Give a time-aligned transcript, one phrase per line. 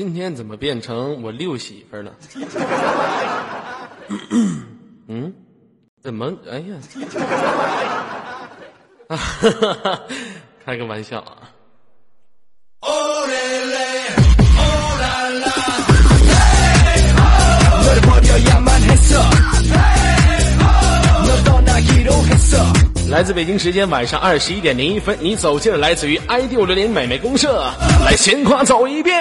[0.00, 2.14] 今天怎么变成我六媳妇儿了？
[5.08, 5.30] 嗯，
[6.02, 6.32] 怎么？
[6.50, 6.74] 哎呀，
[9.08, 9.18] 啊，
[10.64, 11.50] 开个玩笑啊！
[23.10, 27.68] 来自北京时间晚上二十一点零一分，你走进了来自于 ID 五六零美美公社，
[28.04, 29.20] 来闲夸走一遍。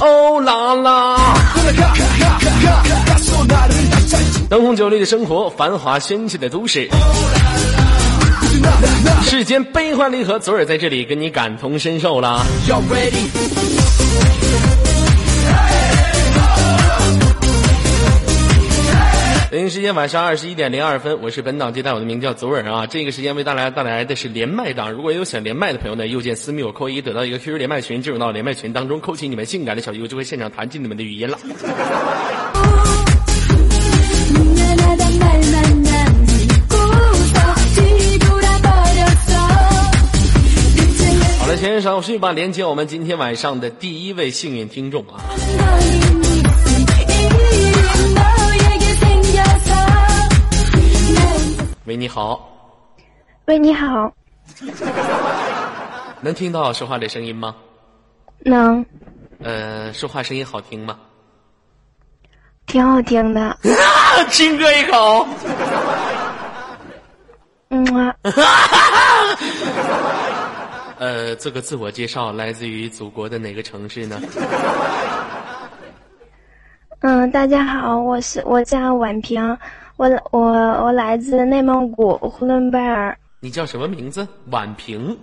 [0.00, 1.34] 哦啦啦！
[4.48, 6.88] 灯红酒绿的生活，繁华喧气的都市，
[9.24, 12.46] 世间悲欢离合，昨儿在这里跟你感同身受啦。
[19.52, 22.86] 北京时间晚上二十一点零二分，我是本档接待，我的名叫左耳啊。
[22.86, 31.38] 这个时间为大家带来的是连麦档，如果有想连麦的朋友呢，右键私密我扣一，得到一个 QQ 连麦群，进入到连麦群当中，扣起你们性感的小鱼，就会现场弹进你们的语音了。
[41.40, 45.20] 好了，先生，我续吧，连接我们今天晚上的第一位幸运听众啊。
[51.84, 52.48] 喂，你好。
[53.46, 54.12] 喂，你好。
[56.22, 57.56] 能听到说话的声音吗？
[58.44, 58.86] 能。
[59.42, 60.96] 呃，说话声音好听吗？
[62.66, 63.58] 挺好听的。
[64.30, 65.26] 亲哥一口。
[67.70, 68.14] 嗯啊。
[71.00, 74.20] 呃，做个自我介绍，来自于祖国的哪个城市呢？
[77.00, 79.58] 嗯，大家好，我是我叫婉平。
[80.02, 83.16] 我我我来自内蒙古呼伦贝尔。
[83.38, 84.26] 你叫什么名字？
[84.50, 85.16] 宛平。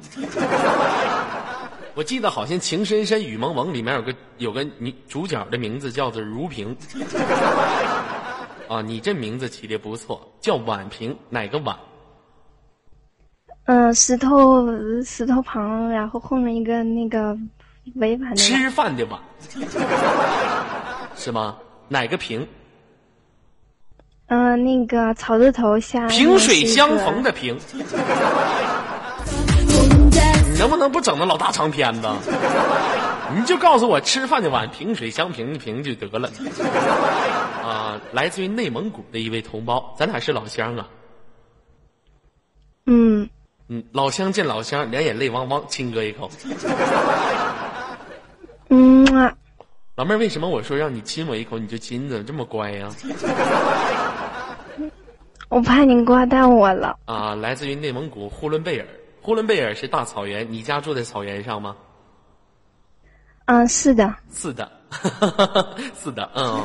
[1.95, 6.73] 我记得好像《情深深雨蒙蒙》里面有个有个女主角的名字叫做如萍。
[8.69, 11.76] 啊，你这名字起的不错，叫宛平，哪个宛？
[13.65, 14.65] 嗯，石头
[15.03, 17.37] 石头旁，然后后面一个那个
[17.95, 18.37] 违反的。
[18.37, 19.20] 吃饭的碗，
[21.17, 21.58] 是吗？
[21.89, 22.48] 哪个平？
[24.29, 27.83] 嗯，那个草字头下萍水相逢的萍，你
[30.59, 32.07] 能不能不整那老大长篇子？
[33.35, 36.29] 你就告诉我吃饭的碗萍水相平的平就得了。
[37.63, 40.87] 啊，来自于内蒙古的一位同胞，咱俩是老乡啊。
[42.85, 43.29] 嗯
[43.67, 46.29] 嗯，老乡见老乡，两眼泪汪汪，亲哥一口。
[48.69, 49.33] 嗯啊，
[49.95, 52.07] 老妹儿，为什么我说让你亲我一口你就亲？
[52.09, 52.89] 怎么这么乖呀？
[55.49, 57.33] 我怕你挂断我了啊！
[57.36, 58.86] 来自于内蒙古呼伦贝尔，
[59.21, 61.76] 呼伦贝尔是大草原，你家住在草原上吗？
[63.45, 64.14] 嗯，是的。
[64.32, 64.71] 是的，
[65.98, 66.64] 是的，嗯，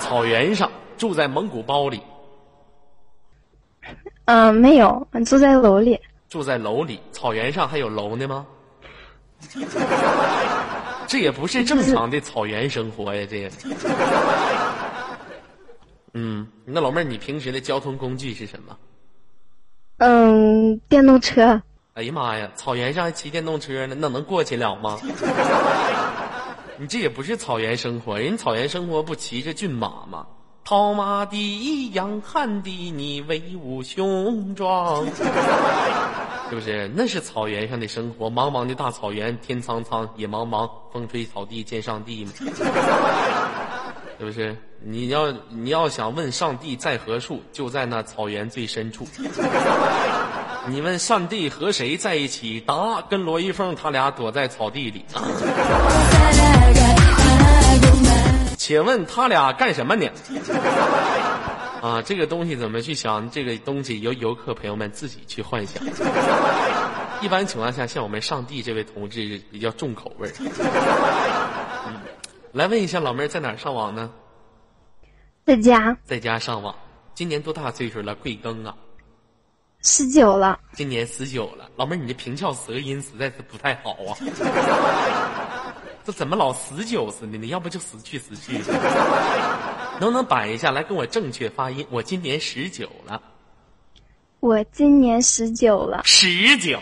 [0.00, 2.00] 草原上住在蒙古包里。
[4.24, 6.00] 嗯，没有，住在楼里。
[6.30, 8.46] 住在楼里，草原上还有楼呢吗？
[11.06, 13.50] 这也不是正常的草原生活呀，这。
[16.14, 18.78] 嗯，那老妹儿，你平时的交通工具是什么？
[19.98, 21.60] 嗯，电动车。
[21.94, 24.98] 哎呀妈呀，草原上还骑电动车呢，那能过去了吗？
[26.78, 30.26] 你这也不是草原生活，人草原生活不骑着骏马吗？
[30.64, 35.04] 套马的养汉的你威武雄壮，
[36.48, 36.90] 是不是？
[36.94, 42.32] 那是草原上的生活，茫茫的大草原，天苍苍，野茫茫，风吹草低见上帝嘛。
[44.18, 44.56] 是不是？
[44.86, 49.08] 你要你要想问上帝在何处，就在那草原最深处。
[50.68, 52.60] 你问上帝和谁在一起？
[52.60, 55.04] 答：跟罗一凤他俩躲在草地里。
[58.56, 60.06] 且问他俩干什么呢？
[61.82, 63.30] 啊，这个东西怎么去想？
[63.30, 65.82] 这个东西由游客朋友们自己去幻想。
[67.20, 70.50] 一般情况下，像我们上帝这位同志比较重口味嗯。
[72.54, 74.08] 来问一下老妹儿在哪儿上网呢？
[75.44, 75.96] 在家。
[76.04, 76.72] 在家上网。
[77.12, 78.14] 今年多大岁数了？
[78.14, 78.72] 贵庚啊？
[79.82, 80.60] 十九了。
[80.72, 84.14] 今年十九了，老妹儿，你这平翘舌音实在是不太好啊。
[86.06, 87.46] 这怎么老十九似的呢？
[87.48, 88.56] 要不就死去死去。
[89.98, 91.84] 能不能摆一下来跟我正确发音？
[91.90, 93.20] 我今年十九了。
[94.38, 96.78] 我今年十九了，十九，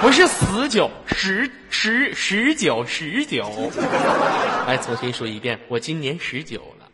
[0.00, 3.70] 不是十九，十十十九十九。
[4.66, 6.86] 来，重新说一遍，我今年十九了。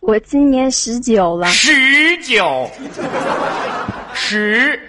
[0.00, 2.70] 我今年十九了，十九，
[4.14, 4.80] 十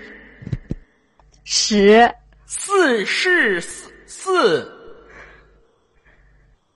[1.44, 2.14] 十。
[2.46, 4.78] 四是四四。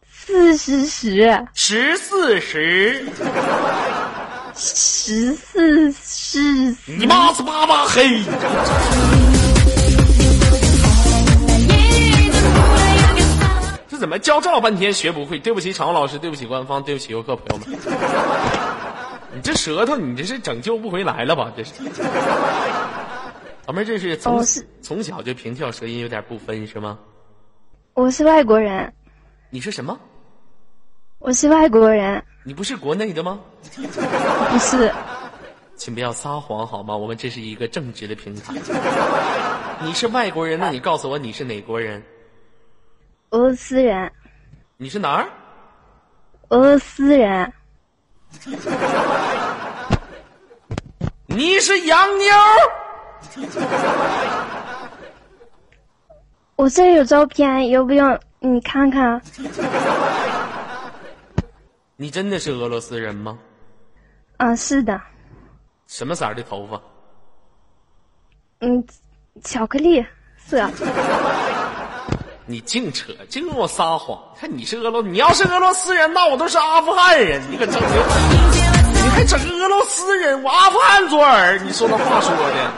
[0.09, 1.47] 四十十。
[1.53, 3.05] 十四十，
[4.57, 6.39] 十四是
[6.85, 8.23] 你妈是巴巴黑。
[13.87, 15.37] 这怎么教这半天学不会？
[15.39, 17.77] 对不起，场务老师，对不起官方，对不起游客朋友们。
[19.33, 21.51] 你这舌头，你这是拯救不回来了吧？
[21.55, 21.73] 这是。
[23.65, 26.97] 老妹儿，这是从、哦是从小就平翘舌音有点不分是吗？
[27.93, 28.93] 我是外国人，
[29.49, 29.99] 你是什么？
[31.19, 33.39] 我是外国人，你不是国内的吗？
[34.51, 34.93] 不是
[35.75, 36.95] 请不要撒谎好吗？
[36.95, 38.53] 我们这是一个正直的平台。
[39.81, 42.03] 你是外国人，那你告诉我你是哪国人？
[43.31, 44.11] 俄罗斯人，
[44.77, 45.27] 你是哪儿？
[46.49, 47.51] 俄罗斯人，
[51.25, 52.35] 你是洋妞？
[56.55, 59.19] 我这儿有照片，要不要你看看？
[61.97, 63.37] 你真的是俄罗斯人吗？
[64.37, 64.99] 啊，是的，
[65.87, 66.81] 什么色儿的头发？
[68.59, 68.85] 嗯，
[69.43, 70.05] 巧克力
[70.37, 70.69] 色，
[72.45, 74.21] 你净扯，净跟我撒谎！
[74.37, 77.41] 看你是俄罗，你要是俄罗斯人，那我都是阿富汗人。
[77.49, 77.87] 你可整的，
[78.91, 81.57] 你还整个俄罗斯人，我阿富汗左耳。
[81.59, 82.71] 你说那话说的，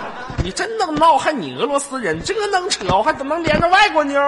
[0.43, 4.21] 你真能闹，还你俄罗斯人，这个能扯，我还怎么能连着外国妞？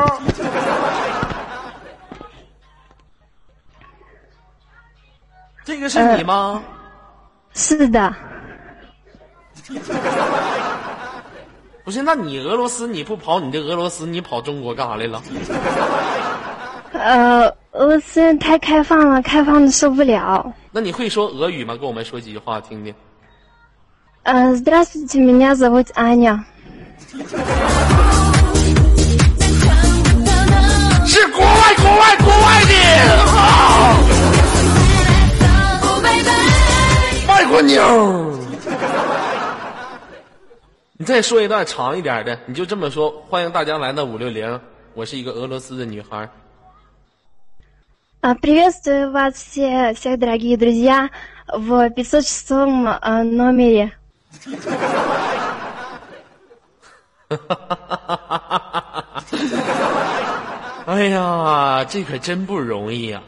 [5.68, 6.62] 这个是你吗？
[7.54, 8.14] 是的，
[11.84, 15.22] 不是，那你俄罗斯你不跑你的俄罗斯，你跑中国干啥来了？
[16.92, 20.52] 呃，俄罗斯人太开放了，开放的受不了。
[20.70, 21.76] 那你会说俄语吗？
[21.76, 22.94] 跟我们说几句话听听。
[24.24, 26.44] 呃，Здравствуйте, меня зовут Аня。
[31.06, 32.72] 是国外国外国外的
[37.48, 37.48] 啊！
[37.48, 38.38] 外国妞。
[40.96, 43.10] 你再说一段长一点的，你就这么说。
[43.28, 44.60] 欢迎大家来到五六零，
[44.94, 46.28] 我是一个俄罗斯的女孩。
[48.20, 51.10] А, Приветствую вас все, всех дорогие друзья
[51.48, 53.90] в 506 э, номере.
[60.86, 63.22] 哎呀，这可真不容易呀、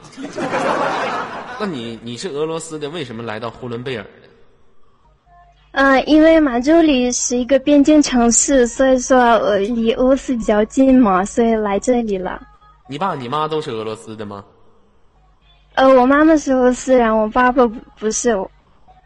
[1.61, 4.09] 那你你是俄罗斯的，为什么来到呼伦贝尔呢？
[5.73, 12.41] 嗯，因为马周里是一个边境城市，所以说呃离俄罗斯比较近嘛，所以来这里了。
[12.89, 14.43] 你爸你妈都是俄罗斯的吗？
[15.75, 18.31] 呃，我妈妈是俄罗斯人，我爸爸不不是。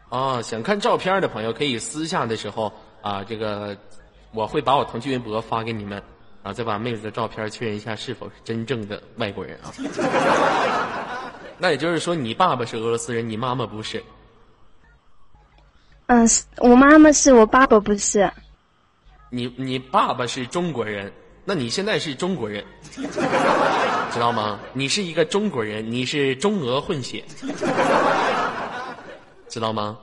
[0.08, 2.72] 啊，想看照片的朋友可以私下的时候
[3.02, 3.76] 啊，这个
[4.32, 6.02] 我会把我腾讯微博发给你们
[6.42, 9.68] 啊，再把妹子的照片确认一下是否是真正的外国人啊。
[11.58, 14.02] 那也就是说，你爸爸是俄罗斯人，你妈妈不是。
[16.06, 18.30] 嗯，我妈妈是我爸爸不是。
[19.30, 21.12] 你你爸爸是中国人，
[21.44, 24.60] 那你现在是中国人，知道吗？
[24.72, 27.24] 你是一个中国人，你是中俄混血，
[29.48, 29.98] 知道吗？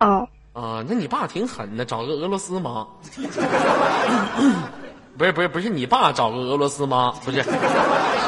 [0.00, 2.86] 哦，啊，那你爸挺狠的，找个俄罗斯妈。
[5.18, 7.44] 不是不是不是，你爸找个俄罗斯妈，不是，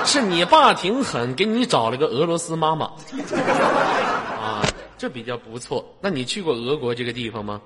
[0.05, 2.87] 是你爸挺狠，给你找了个俄罗斯妈妈。
[2.87, 4.63] 啊，
[4.99, 5.85] 这比较不错。
[6.01, 7.61] 那你去过俄国这个地方吗？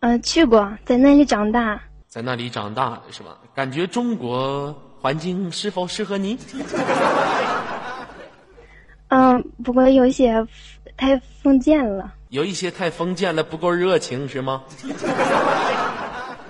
[0.00, 1.80] 嗯、去过，在那里长大。
[2.06, 3.36] 在那里长大是吧？
[3.54, 6.38] 感觉中国环境是否适合你？
[9.08, 10.46] 嗯、 不过有一些
[10.96, 12.14] 太封建了。
[12.28, 14.62] 有一些太封建了，不够热情是吗？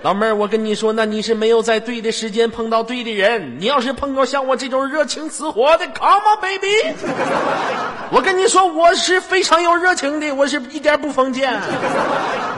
[0.01, 3.59] 老妹儿，我跟你说，那你是没有在对的时间碰到对的人。
[3.59, 6.67] 你要是碰到像我这种热情似火的，Come on baby！
[8.11, 11.53] 我跟你说，我是非常有热情的，我是一点不封建。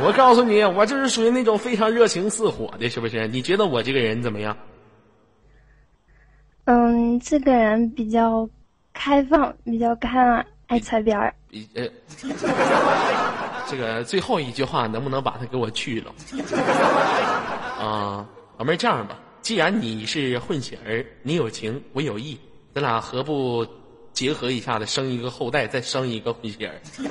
[0.03, 3.27] 我告诉你，我就是属于那种非常热情似火的，是不是？
[3.27, 4.55] 你觉得我这个人怎么样？
[6.65, 8.47] 嗯，这个人比较
[8.93, 11.33] 开放，比较开朗，爱擦边儿。
[13.71, 16.13] 这个最后一句话能不能把它给我去了？
[17.79, 22.37] 啊，老妹儿，这样吧，既然你是混血儿，你有情，我有意，
[22.75, 23.65] 咱俩何不
[24.11, 26.75] 结合一下子，生一个后代，再生一个混血儿，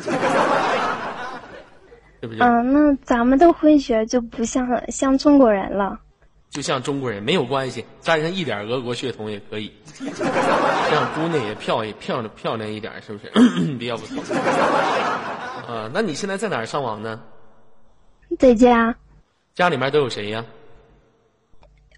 [2.21, 2.47] 对不对？
[2.47, 5.99] 嗯，那咱们的混血就不像像中国人了。
[6.51, 13.31] 就像中国人没有关系，沾上一点俄国血统也可以， 这样姑娘也漂亮漂亮漂亮一点，是不是？
[13.79, 14.23] 比较不错。
[15.71, 17.21] 啊，那你现在在哪儿上网呢？
[18.41, 18.97] 在家，
[19.55, 20.45] 家里面都有谁呀？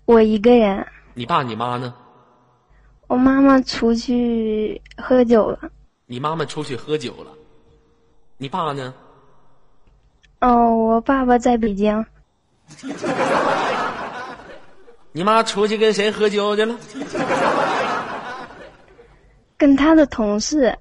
[0.05, 0.87] 我一个人。
[1.15, 1.95] 你爸你妈呢？
[3.07, 5.71] 我妈妈出去喝酒了。
[6.05, 7.31] 你妈妈出去喝酒了。
[8.37, 8.93] 你爸呢？
[10.41, 12.05] 哦，我爸爸在北京。
[15.13, 16.77] 你妈出去跟谁喝酒去了？
[19.57, 20.77] 跟他的同事。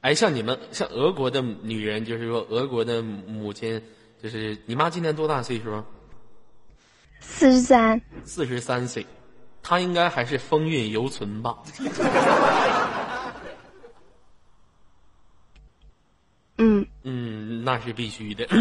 [0.00, 3.82] 哎，像你们像俄国的女人，就是说俄国的母亲，
[4.22, 5.84] 就是你妈今年多大岁数？
[7.20, 8.00] 四十三。
[8.24, 9.06] 四十三岁，
[9.62, 11.58] 她应该还是风韵犹存吧？
[16.56, 16.86] 嗯。
[17.02, 18.46] 嗯，那是必须的。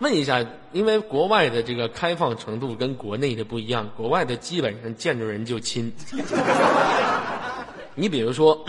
[0.00, 5.92] 问一下，因为国外的这个开放程度跟国内的不一样，国外的基本上见着人就亲。
[7.94, 8.64] 你比如说，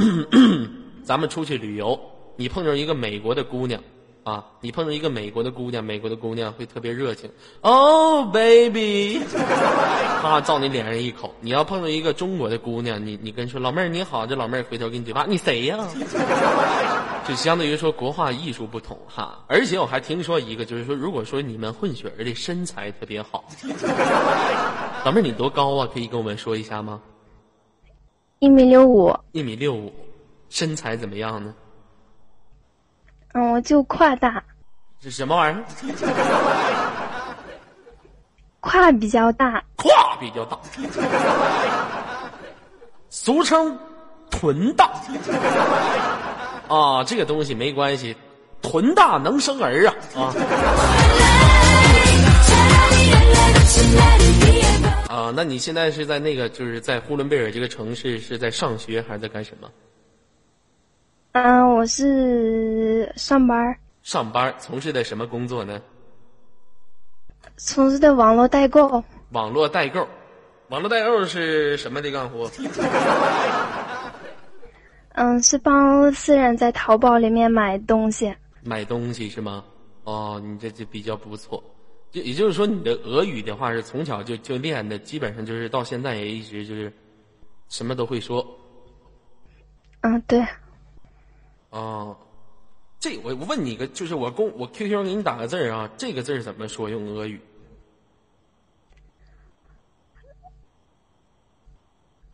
[1.04, 2.00] 咱们出去旅游，
[2.36, 3.82] 你碰着一个美国的姑娘，
[4.24, 7.30] 啊，你碰着一个美国的姑娘，美国的姑娘会特别热情，
[7.62, 9.20] 哦，baby，
[10.22, 11.34] 啪， 照你脸上一口。
[11.42, 15.78] 你要碰着一个中国的姑娘，你你跟说老妹儿你好，这老妹儿回头给你嘴巴，你谁呀？
[17.28, 19.44] 就相当于说国画艺术不同哈。
[19.48, 23.44] 而且我还听说一个，就是说，如果说你们混血儿的身材特别好，
[25.04, 25.90] 老妹儿你多高啊？
[25.92, 27.02] 可以跟我们说一下吗？
[28.40, 29.94] 一米六五，一米六五，
[30.50, 31.54] 身材怎么样呢？
[33.34, 34.44] 嗯，我就胯大。
[35.02, 35.64] 是什么玩意儿？
[38.60, 39.64] 胯比较大。
[39.78, 40.60] 胯比较大，
[43.10, 43.78] 俗称
[44.30, 44.92] 臀大。
[46.68, 48.16] 啊，这个东西没关系，
[48.62, 50.34] 臀大能生儿啊啊。
[55.08, 59.72] 啊，那你现在是在那个，就是在呼伦贝尔这个城市，是在上学还是在干什么？
[61.34, 63.78] 嗯，我是上班。
[64.02, 65.82] 上班，从事的什么工作呢？
[67.58, 69.04] 从事的网络代购。
[69.30, 70.08] 网络代购，
[70.70, 72.50] 网络代购是什么的干活？
[75.14, 78.36] 嗯，是帮私人在淘宝里面买东西。
[78.64, 79.64] 买东西是吗？
[80.04, 81.64] 哦，你这就比较不错。
[82.16, 86.94] 就也就是说，你的俄语的话是从小就就练的，基本上就是到现在也一直就是
[87.68, 88.58] 什么都会说。
[90.00, 90.42] 嗯，对。
[91.72, 92.16] 哦，
[93.02, 96.90] 这我我问你个，就是我公我 QQ 给你打个字儿啊，这个字儿怎么说？
[96.90, 97.42] 用俄语？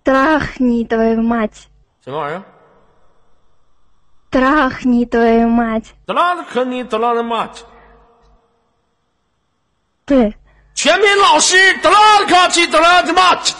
[0.03, 1.67] 德拉你的妈去！
[2.01, 2.43] 什么玩意儿？
[4.29, 5.95] 德拉你的妈去！
[6.05, 7.63] 德拉和你德拉的妈去！
[10.05, 10.33] 对，
[10.73, 13.55] 全民老师德拉的卡奇德拉的马奇，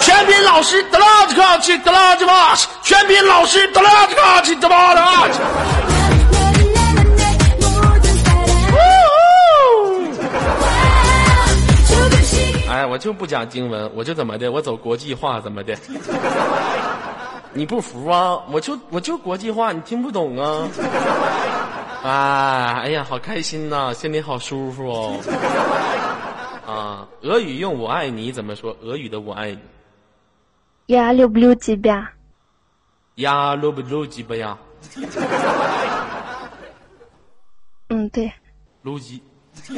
[0.00, 5.02] 全民老师德拉的卡奇德拉的马奇，全民老师德拉的卡奇德拉的。
[12.70, 15.76] 哎，我就不讲经文，我就怎么的，我走国际化怎么的？
[17.52, 18.36] 你不服啊？
[18.50, 20.66] 我就我就国际化，你听不懂啊？
[22.04, 25.16] 啊， 哎呀，好开心呐，心里好舒服哦。
[26.68, 28.76] 啊，俄语用“我爱你”怎么说？
[28.82, 29.58] 俄语的“我爱你”。
[30.94, 32.06] 呀，六不六几遍？
[33.16, 34.58] 呀，六不六几遍呀？
[37.88, 38.30] 嗯，对。
[38.82, 39.22] 六几。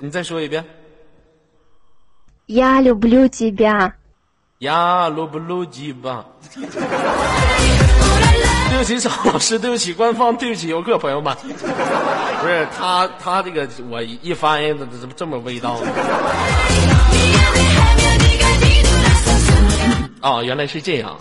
[0.00, 0.64] 你再说一遍。
[2.46, 3.72] 呀，六不六几遍？
[8.72, 11.36] 对不起，张老师，对不起，官方，对不起，游客朋友们，
[12.40, 15.92] 不是他，他这个我一翻译怎么这么味道呢？
[20.22, 21.18] 哦，原来是这样，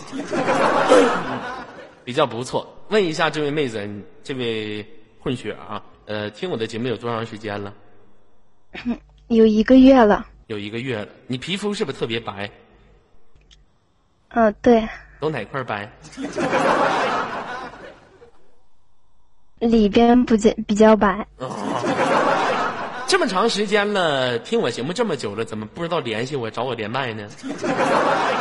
[2.06, 2.66] 比较不错。
[2.88, 3.86] 问一下这位妹子，
[4.24, 4.86] 这位
[5.20, 7.74] 混血啊，呃，听我的节目有多长时间了？
[9.28, 10.26] 有一个月了。
[10.48, 12.50] 有一个月了，你皮肤是不是特别白？
[14.30, 14.88] 嗯，对。
[15.20, 15.92] 都哪块白？
[19.62, 21.26] 里边不见比较白。
[21.38, 21.50] 哦
[23.08, 27.28] 这么长时间了，听我节目这么久了，怎么不知道联系我找我连麦呢？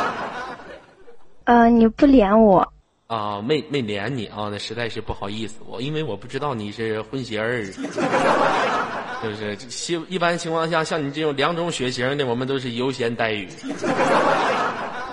[1.43, 2.71] 呃，你不连我。
[3.07, 7.65] 啊，没没连你啊，那实在是不好意思，我因为我不知道你是混血儿，
[9.21, 9.57] 是不是？
[9.93, 13.49] 一一般情况下，像你这种两种血型的，我们都是优先待遇。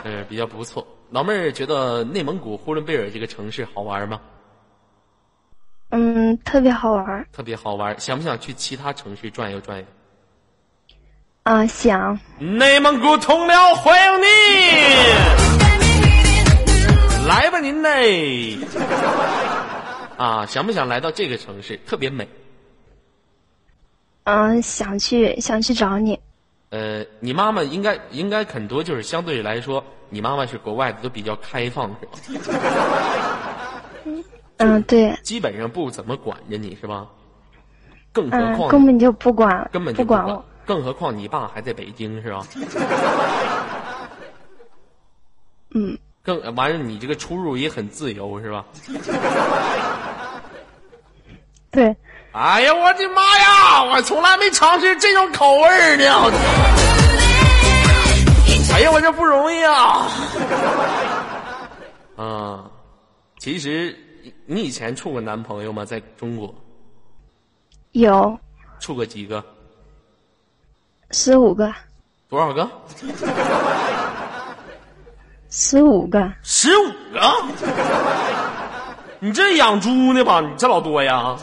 [0.05, 0.87] 嗯，比较不错。
[1.11, 4.21] 老妹儿觉得内蒙古呼伦贝尔这个城市好玩吗？
[5.91, 7.27] 嗯，特别好玩。
[7.33, 9.85] 特别好玩，想不想去其他城市转悠转悠？
[11.45, 12.21] 啊，想。
[12.39, 14.27] 内蒙古同僚欢迎你，
[17.27, 18.59] 来吧您嘞！
[20.19, 21.81] 啊，想不想来到这个城市？
[21.87, 22.29] 特别美。
[24.25, 26.21] 嗯、想去想去找你。
[26.69, 33.48] 呃，你妈妈应该应该很多，就是相对来说，你妈妈是国外的，都比较开放，是吧？
[34.59, 37.07] 嗯，对，基本上不怎么管着你是吧？
[38.13, 40.45] 更何嗯，况根本就不管，根本就不管我。
[40.65, 42.47] 更何况你爸还在北京是吧？
[45.75, 48.65] 嗯，更完了，你这个出入也很自由是吧？
[51.71, 51.95] 对，
[52.33, 53.85] 哎呀，我的妈呀！
[53.85, 56.05] 我从来没尝试这种口味儿呢。
[58.75, 60.09] 哎呀，我这不容易啊！
[62.17, 62.65] 啊，
[63.39, 63.97] 其实
[64.47, 65.85] 你以前处过男朋友吗？
[65.85, 66.55] 在中国
[67.93, 68.39] 有
[68.81, 69.45] 处过几个？
[71.11, 71.73] 十五个，
[72.29, 72.71] 多少个？
[75.51, 77.21] 十五个，十五个？
[79.21, 80.41] 你这养猪呢吧？
[80.41, 81.37] 你这老多呀？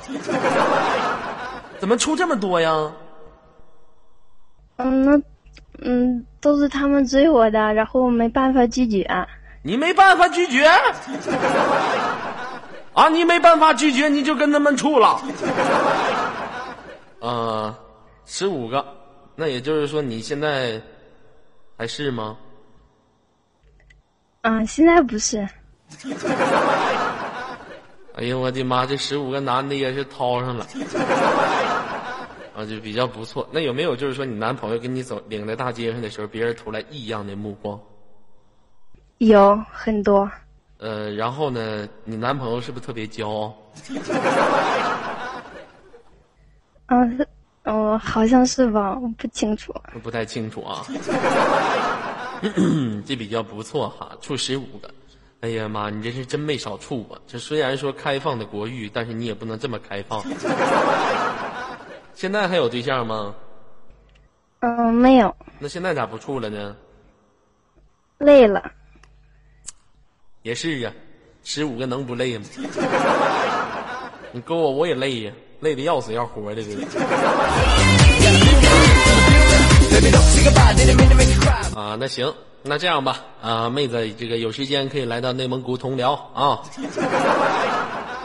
[1.80, 2.92] 怎么出这么多呀？
[4.78, 5.22] 嗯，那
[5.80, 9.08] 嗯都是他们追我的，然后没办法拒绝。
[9.64, 10.64] 你没办法拒绝
[12.96, 13.10] 啊！
[13.10, 15.22] 你没办法拒绝，你就跟他们处了。
[17.20, 17.76] 呃，
[18.26, 18.86] 十五个，
[19.36, 20.82] 那也就是说你现在
[21.78, 22.38] 还是吗？
[24.44, 25.40] 嗯，现在不是，
[28.14, 28.86] 哎呀，我的妈！
[28.86, 30.66] 这十五个男的也是掏上了，
[32.56, 33.46] 啊，就比较不错。
[33.52, 37.78] 那有没有就是说你男朋友跟你走领在大街上的时候，别人投来异样的目光？
[39.18, 40.32] 有很多。
[40.78, 43.54] 呃，然后呢，你男朋友是不是特别骄傲？
[46.88, 47.28] 嗯， 是
[47.64, 49.74] 哦，好像是吧，我不清楚。
[50.04, 50.86] 不太清楚啊。
[53.06, 54.90] 这比较不错哈，处十五个。
[55.42, 57.20] 哎呀妈，你这是真没少处啊！
[57.28, 60.24] 这虽然说开放的国域，但是你也不能这么开放。
[62.14, 63.36] 现在还有对象吗？
[64.60, 66.76] 嗯，没有，那现在咋不处了呢？
[68.18, 68.72] 累了。
[70.46, 70.94] 也是啊，
[71.44, 72.46] 十五个能不累吗？
[74.32, 76.84] 你勾我我也累呀，累得要死要活的，这个。
[81.76, 82.32] 啊，那行，
[82.62, 86.62] 那这样吧，啊，妹子，这个有时间可以来到内蒙古同辽啊，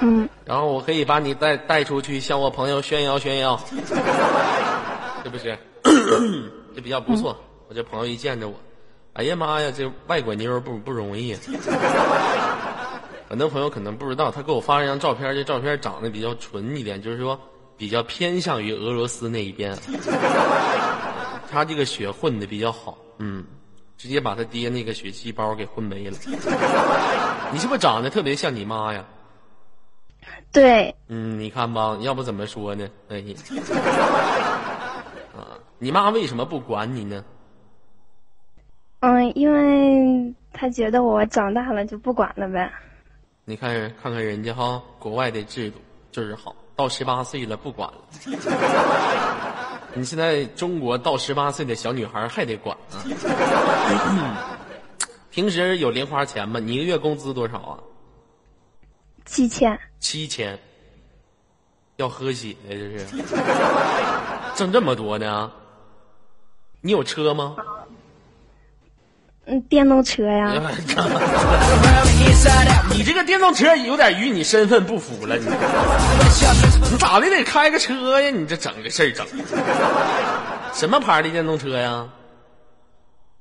[0.02, 3.58] 嗯，然后我可以把你带带出去，向我朋友炫耀炫耀，
[5.24, 5.58] 是不是？
[6.76, 7.34] 这比较不错。
[7.66, 8.54] 我这朋友一见着我，
[9.14, 11.40] 哎呀妈呀，这外国妞儿不不容易啊。
[13.28, 17.38] 很多朋友可能不知道，他给我发了一张照片，这照片长得比较纯一点，就是说
[17.76, 19.76] 比较偏向于俄罗斯那一边。
[21.50, 23.44] 他这个血混的比较好，嗯，
[23.96, 26.16] 直接把他爹那个血细胞给混没了。
[27.52, 29.04] 你是不是长得特别像你妈呀？
[30.52, 32.88] 对，嗯，你看吧，要不怎么说呢？
[33.08, 33.34] 哎呀，
[35.36, 37.24] 啊，你妈为什么不管你呢？
[39.00, 42.70] 嗯，因为他觉得我长大了就不管了呗。
[43.44, 45.78] 你看看看人家哈，国外的制度
[46.12, 47.98] 就是好，到十八岁了不管了。
[49.94, 53.02] 你现在中国到十八岁的小女孩还得管啊？
[55.32, 56.60] 平时有零花钱吗？
[56.60, 57.78] 你一个月工资多少啊？
[59.24, 60.58] 七千，七千，
[61.96, 63.06] 要喝血呀这是，
[64.54, 65.50] 挣这么多呢？
[66.82, 67.56] 你有车吗？
[69.50, 70.52] 嗯，电动车呀，
[72.94, 75.44] 你这个电动车有点与你身份不符了，你
[76.88, 78.30] 你咋的得开个车呀？
[78.30, 79.26] 你这整个事儿整，
[80.72, 82.08] 什么牌的电动车呀？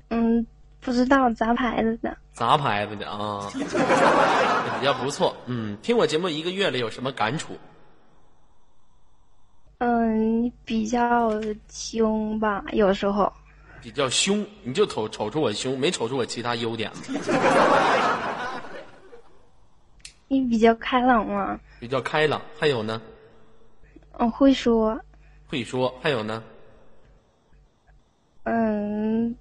[0.10, 0.48] 嗯，
[0.82, 2.18] 不知道杂牌子的。
[2.34, 5.38] 杂牌子的啊，比较不错。
[5.46, 7.56] 嗯，听我节目一个月了，有什么感触？
[9.78, 11.32] 嗯，比较
[11.70, 13.32] 凶吧，有时候。
[13.82, 16.98] 比较凶，你就瞅瞅出我凶，没瞅出我其他优点吗？
[20.28, 23.02] 你比较开朗吗，比较开朗，还有呢？
[24.14, 25.00] 我，会说，
[25.48, 26.44] 会说，还有呢？
[28.44, 29.36] 嗯，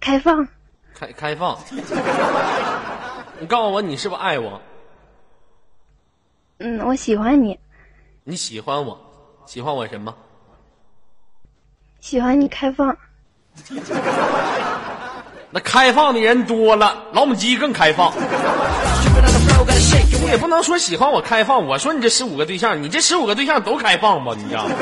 [0.00, 0.46] 开放。
[0.94, 1.58] 开开放。
[3.40, 4.60] 你告诉我，你是不是爱我？
[6.58, 7.58] 嗯，我喜欢你，
[8.22, 8.98] 你喜欢我？
[9.46, 10.14] 喜欢我什么？
[12.00, 12.96] 喜欢你开放。
[15.50, 18.12] 那开放的人多了，老母鸡更开放。
[20.20, 24.34] 你也不能说喜欢我开放，我说你这十五个对象，你这十五个对象都开放吧？
[24.36, 24.74] 你知道吗？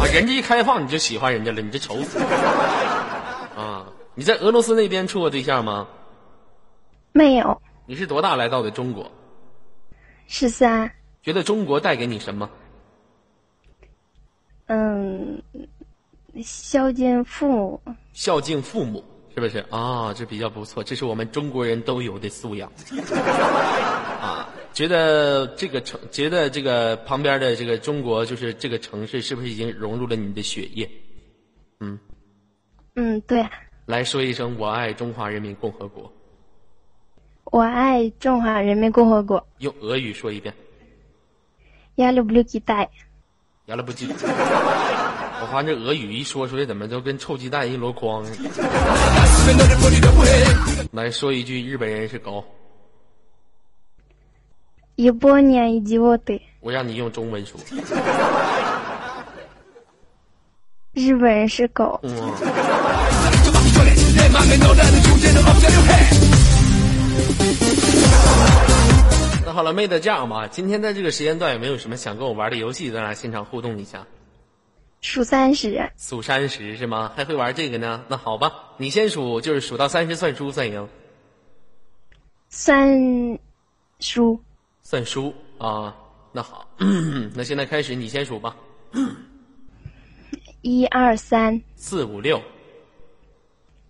[0.00, 2.18] 啊，人家一开放你就喜欢人家了，你这愁死
[3.56, 3.84] 啊！
[4.14, 5.86] 你在俄罗斯那边处过对象吗？
[7.12, 9.10] 没有，你是多大来到的中国？
[10.26, 10.90] 十三。
[11.22, 12.48] 觉得中国带给你什么？
[14.66, 15.42] 嗯，
[16.43, 17.81] 孝敬父母。
[18.13, 20.13] 孝敬父母是不是啊？
[20.13, 22.71] 这比较不错，这是我们中国人都有的素养
[24.21, 24.49] 啊。
[24.73, 30.89] 觉得这个城，觉得这个旁边的这个中国，就是这个城市，是不是已经融入了你的血液？
[31.81, 31.99] 嗯，
[32.95, 33.45] 嗯，对。
[33.85, 36.11] 来说一声“我爱中华人民共和国”。
[37.51, 39.45] 我爱中华人民共和国。
[39.57, 40.53] 用俄语说一遍。
[41.95, 42.87] Я люблю Китай。
[43.65, 44.07] 亚了不鸡。
[45.38, 48.24] 我发现这俄语一说出来，怎么都跟臭鸡蛋一箩筐。
[50.92, 52.42] 来说一句，日本人是狗。
[54.94, 56.40] 一波年一季我得。
[56.60, 57.60] 我让你用中文说。
[60.94, 62.00] 日本人是狗。
[69.44, 74.02] 那好了，妹子，这样吧，今天在这个时间段有没有什么想跟我玩的游戏，咱俩现场互动一下？
[75.00, 75.90] 数三十。
[75.96, 77.12] 数三十是吗？
[77.16, 78.04] 还会玩这个呢？
[78.08, 80.88] 那好吧，你先数，就是数到三十算输算赢。
[82.48, 83.38] 算
[84.00, 84.40] 输。
[84.82, 85.94] 算输啊？
[86.32, 86.68] 那好，
[87.34, 88.56] 那现在开始，你先数吧。
[90.62, 92.42] 一二三四五六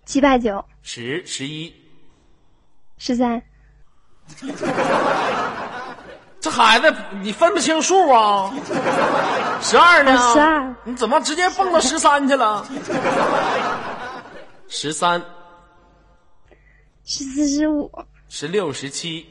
[0.04, 1.72] 七八九十十一
[2.98, 3.42] 十三，
[6.46, 8.52] 这孩子你分不清数啊？
[9.60, 10.16] 十二呢？
[10.32, 12.64] 十二，你怎么直接蹦到十三去了？
[14.68, 15.20] 十三，
[17.04, 17.90] 十四十五，
[18.28, 19.26] 十六十七，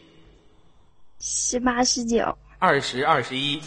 [1.22, 3.62] 十八十九，二十二十一。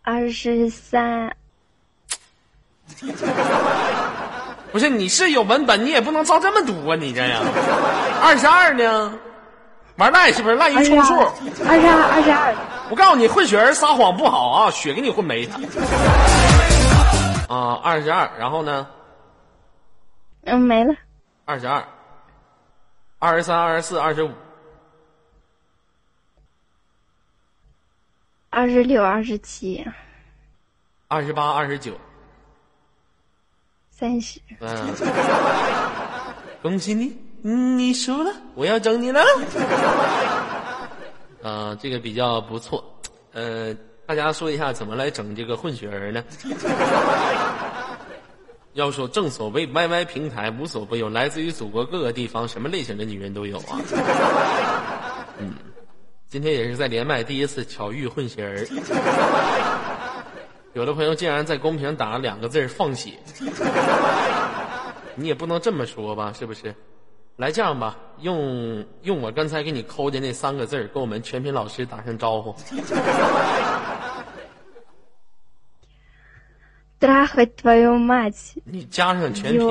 [0.00, 1.36] 二十三，
[4.72, 6.96] 不是你是有文本，你也不能照这么读啊！
[6.96, 7.42] 你这样，
[8.22, 9.18] 二十二呢？
[9.96, 11.14] 玩赖是不是滥竽充数？
[11.66, 12.54] 二十二，二十二。
[12.90, 15.54] 我告诉你，混血儿撒谎不好啊，血给你混没了。
[17.48, 18.86] 啊，二十二，然后呢？
[20.44, 20.94] 嗯，没了。
[21.44, 21.84] 二十二，
[23.18, 24.30] 二十三，二十四，二十五。
[28.50, 29.84] 二十六，二十七，
[31.08, 31.92] 二十八，二十九，
[33.90, 34.40] 三十。
[34.60, 34.94] 嗯，
[36.62, 36.94] 恭喜
[37.46, 39.20] 你，你输了，我要整你了。
[41.44, 42.82] 啊，这个比较不错。
[43.34, 43.74] 呃，
[44.06, 46.24] 大家说一下怎么来整这个混血儿呢？
[48.72, 53.78] 要说正所谓 YY 平台无所不有，来自于祖国各个地方，什么类型的女人都有啊。
[55.38, 55.52] 嗯。
[56.26, 58.66] 今天也是在连麦第一次巧遇混血儿，
[60.72, 63.18] 有的朋友竟然在公屏打了两个字放血，
[65.14, 66.74] 你也不能这么说吧，是不是？
[67.36, 72.54] 来这样吧，用用我刚才给你抠的那三个字儿跟我们全品老师打声招呼。
[78.64, 79.60] 你加上全频。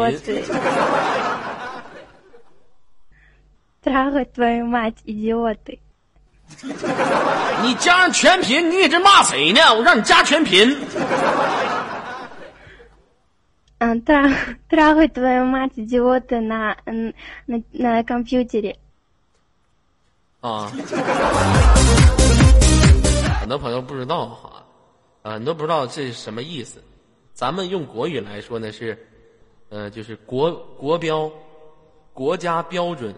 [7.64, 9.74] 你加上全频，你这骂谁呢？
[9.74, 10.78] 我让你加全频。
[13.84, 14.30] 嗯， 他
[14.70, 17.14] 他会对骂自己我的那嗯
[17.46, 18.74] 那那 computer 里。
[20.40, 20.72] 啊。
[23.42, 24.64] 很多朋友不知道哈，
[25.22, 26.82] 啊，你都不知道这是什么意思。
[27.34, 28.98] 咱们用国语来说呢是，
[29.68, 31.30] 呃，就是国国标，
[32.14, 33.14] 国家标准。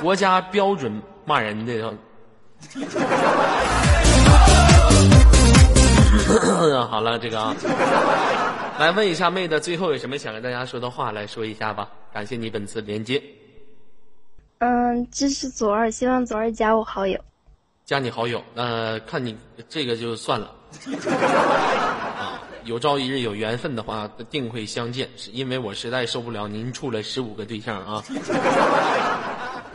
[0.00, 1.94] 国家标准骂人的，
[6.88, 7.54] 好了，这个啊，
[8.78, 11.88] 来问一下妹子，最后有什么想跟大家说的话，来说一下吧。
[12.12, 13.22] 感谢你本次连接。
[14.58, 17.18] 嗯，支持左二，希望左二加我好友。
[17.84, 19.36] 加你好友，那看你
[19.68, 20.50] 这个就算了。
[22.18, 25.08] 啊，有朝一日有缘分的话，定会相见。
[25.16, 28.02] 是因为我实在受不了您处了十五个对象啊。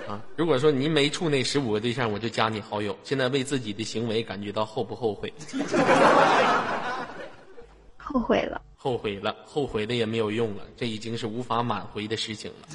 [0.10, 2.98] 啊，如果说您没处那十五个对象，我就加你好友。
[3.04, 5.32] 现在为自己的行为感觉到后不后悔？
[7.95, 12.67] 后悔了，后悔了，后悔的也没有用了，这已经是无法挽回的事情了。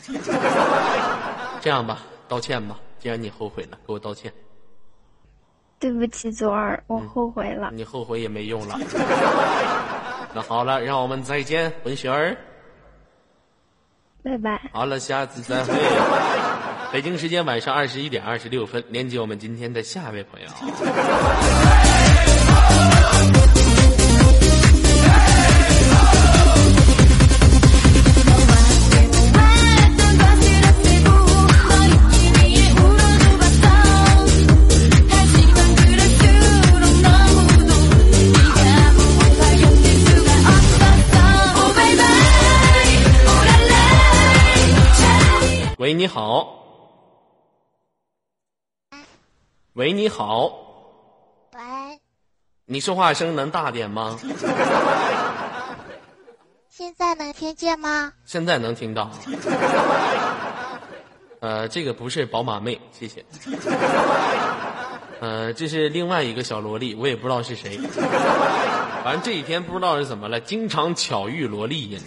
[1.61, 4.33] 这样吧，道歉吧，既然你后悔了，给我道歉。
[5.81, 7.71] 对不起，左耳，我后悔了。
[7.73, 8.79] 你后悔也没用了。
[10.33, 12.37] 那好了，让我们再见，文雪儿。
[14.23, 14.71] 拜拜。
[14.73, 15.75] 好了，下次再会。
[16.95, 20.47] 北京时间晚上二十一点二十六分连接我们今天的下一位朋友。
[45.79, 46.54] 喂你好。
[49.75, 50.53] 喂，你好。
[51.53, 51.61] 喂，
[52.65, 54.17] 你说话声能大点吗？
[56.71, 58.13] 现在能听见吗？
[58.25, 59.11] 现在能听到。
[61.41, 63.25] 呃，这个不是宝马妹，谢谢。
[65.19, 67.77] 呃，这是另外一个小萝莉，我也不知道是谁。
[69.03, 72.01] 反正这几天不知道是怎么了，经常巧遇萝莉呀。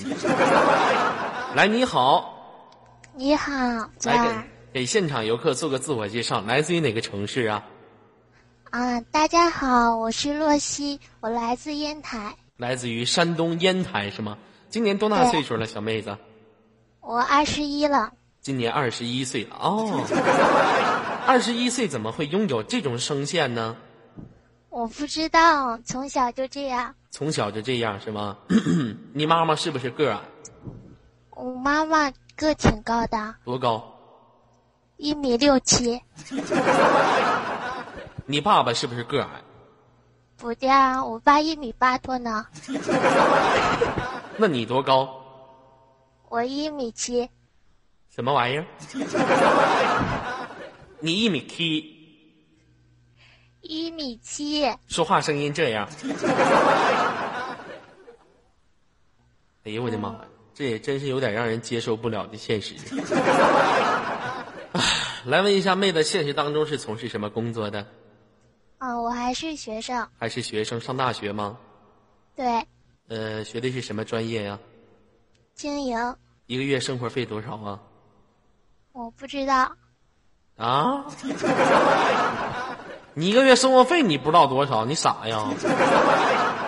[1.54, 2.34] 来，你好，
[3.14, 3.52] 你好，
[4.00, 7.66] 这来儿给给现场游客做个自我介绍，来自于哪个城市啊？
[8.70, 14.38] 啊，大家好，我是洛西，我来自烟台，来自于山东烟台是吗？
[14.70, 16.16] 今年多大岁数了，小妹子？
[17.02, 18.14] 我二十一了。
[18.40, 20.06] 今年二十一岁了哦。
[21.26, 23.76] 二十一岁怎么会拥有这种声线呢？
[24.70, 26.94] 我不知道，从小就这样。
[27.10, 28.38] 从小就这样是吗？
[29.14, 30.22] 你妈妈是不是个矮？
[31.32, 33.97] 我妈妈个挺高的，多高？
[34.98, 36.00] 一米六七。
[38.26, 39.42] 你爸爸是不是个矮？
[40.36, 42.46] 不对啊，我爸一米八多呢，
[44.38, 45.10] 那你多高？
[46.30, 47.30] 我一米七。
[48.14, 48.66] 什么玩意儿？
[51.00, 51.78] 你一米七，
[53.62, 55.88] 一米七，说话声音这样。
[59.64, 60.20] 哎呦我的妈呀，
[60.54, 62.76] 这也真是有点让人接受不了的现实。
[65.28, 67.86] 唉来问一下妹子，现实当中是从事什么工作的？
[68.78, 70.08] 啊，我还是学生。
[70.18, 70.80] 还是学生？
[70.80, 71.58] 上大学吗？
[72.34, 72.66] 对，
[73.10, 74.58] 呃，学的是什么专业呀？
[75.54, 77.78] 经营，一个月生活费多少啊？
[78.94, 79.70] 我不知道。
[80.56, 81.06] 啊？
[83.14, 84.86] 你一个月生活费你不知道多少？
[84.86, 85.44] 你傻呀？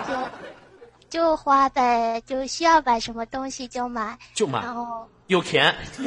[0.06, 6.02] 就就花呗，就需要买什么东西就买，就买，然后有钱不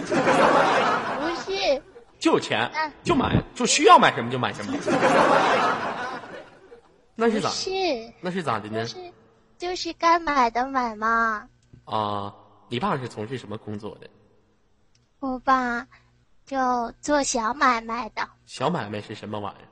[1.42, 1.82] 是，
[2.24, 4.72] 就有钱嗯就买，就需要买什么就买什么。
[7.16, 7.50] 那是咋？
[7.50, 7.70] 是，
[8.22, 8.88] 那是咋的呢就？
[8.88, 8.98] 是
[9.58, 11.50] 就是该买的买嘛。
[11.84, 12.34] 啊，
[12.70, 14.10] 你爸是从事什么工作的？
[15.20, 15.86] 我爸
[16.46, 19.68] 就做小买卖的，小买卖是什么玩意儿？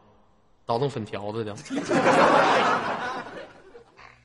[0.65, 1.55] 倒腾粉条子的，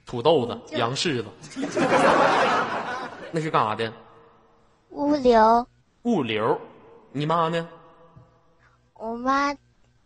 [0.04, 1.26] 土豆子、就洋柿子，
[3.30, 3.92] 那是干啥的？
[4.90, 5.64] 物流。
[6.02, 6.60] 物流。
[7.12, 7.68] 你妈呢？
[8.98, 9.54] 我妈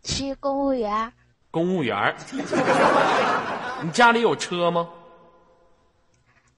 [0.03, 1.11] 是公务员，
[1.49, 2.15] 公务员儿。
[3.83, 4.87] 你家里有车吗？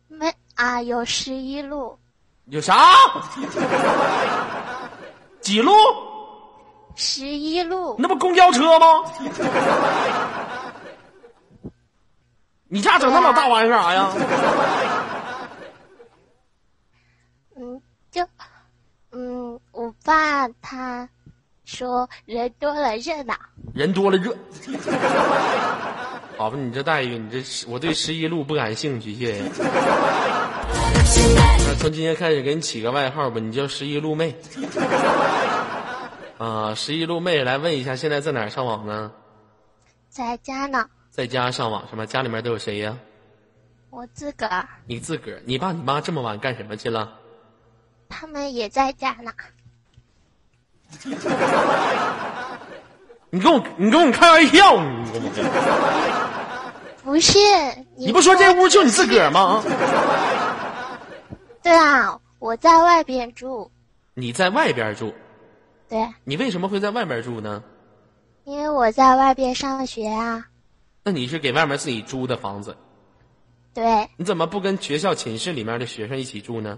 [0.08, 1.98] 没啊，有十一路，
[2.46, 2.76] 有啥？
[5.42, 5.72] 几路？
[6.96, 7.96] 十一路。
[8.00, 9.04] 那不公交车吗？
[12.68, 14.12] 你家整那么大玩意儿干啥呀？
[17.56, 18.28] 嗯，就
[19.12, 21.08] 嗯，我爸他
[21.66, 23.36] 说人多了热闹。
[23.74, 24.36] 人多了热。
[26.38, 29.44] 好吧，你这待遇，你这十我对十一路不感兴趣，谢谢。
[31.68, 34.36] 那从今天开始给你起个外号吧，你叫十一路妹。
[36.40, 39.12] 啊，十一路妹，来问一下，现在在哪儿上网呢？
[40.10, 42.06] 在家呢，在家上网是吗？
[42.06, 42.98] 家里面都有谁呀？
[43.92, 47.14] 我自个儿，你自个儿，你爸你妈这么晚干什么去了？
[48.10, 49.32] 他们也在家呢。
[53.30, 55.30] 你跟我，你跟我开玩笑，你跟我，
[57.04, 57.40] 不是，
[57.96, 59.64] 你你不说这屋就你自个儿吗？
[61.62, 63.72] 对啊，我在外边住。
[64.14, 65.12] 你在外边住，
[65.90, 67.64] 对，你为什么会在外边住呢？
[68.44, 70.46] 因为我在外边上学啊。
[71.04, 72.78] 那你是给外面自己租的房子，
[73.74, 76.78] 对，你怎么不跟学校寝室里面的学生一起住呢？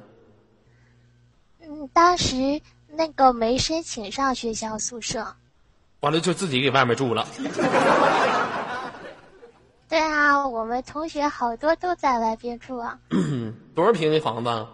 [1.62, 2.62] 嗯，当时
[2.95, 5.36] 那个没申请上学校宿舍。
[6.01, 7.27] 完了就自己给外面住了。
[9.88, 12.99] 对啊，我们同学好多都在外边住啊。
[13.75, 14.67] 多少平的房子？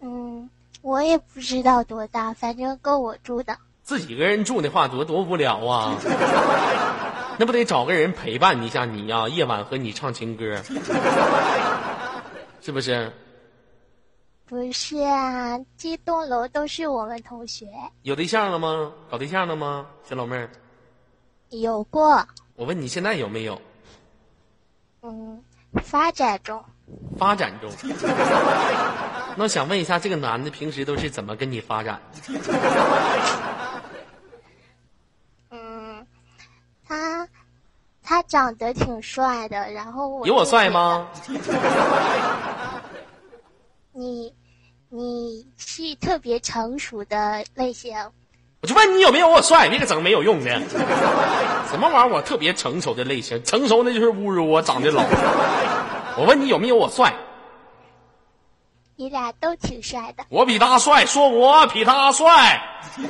[0.00, 0.48] 嗯，
[0.82, 3.58] 我也不知道多大，反正够我住的。
[3.82, 5.96] 自己一个人住的话，多多无聊啊！
[7.38, 10.62] 那不得找个人陪伴一下你呀、夜晚和你唱情歌，
[12.60, 13.12] 是不是？
[14.50, 17.68] 不是啊，这栋楼都是我们同学，
[18.02, 18.92] 有对象了吗？
[19.08, 19.86] 搞对象了吗？
[20.02, 20.50] 小老妹儿，
[21.50, 23.62] 有过，我问你现在有没有
[25.02, 25.40] 嗯，
[25.84, 26.60] 发展中。
[27.16, 27.70] 发展中？
[29.36, 32.02] 那我想问一下，这个男的平时都是怎么跟你发展？
[35.50, 36.04] 嗯，
[36.84, 37.28] 他
[38.02, 41.08] 他长得挺帅的，然后我有我帅吗？
[43.92, 44.32] 你
[44.92, 47.96] 你是特别成熟的类型。
[48.60, 50.50] 我就问你有没有我帅，你给整没有用的。
[51.70, 52.08] 什么玩意儿？
[52.08, 55.02] 我特别成熟的类型，成熟那就是侮辱我长得老。
[56.18, 57.14] 我问你有没有我帅？
[58.96, 60.24] 你俩都挺帅的。
[60.28, 62.60] 我比他帅，说我比他帅。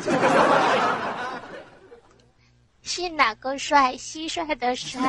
[2.83, 3.95] 是哪个帅？
[3.97, 5.01] 蟋蟀的帅。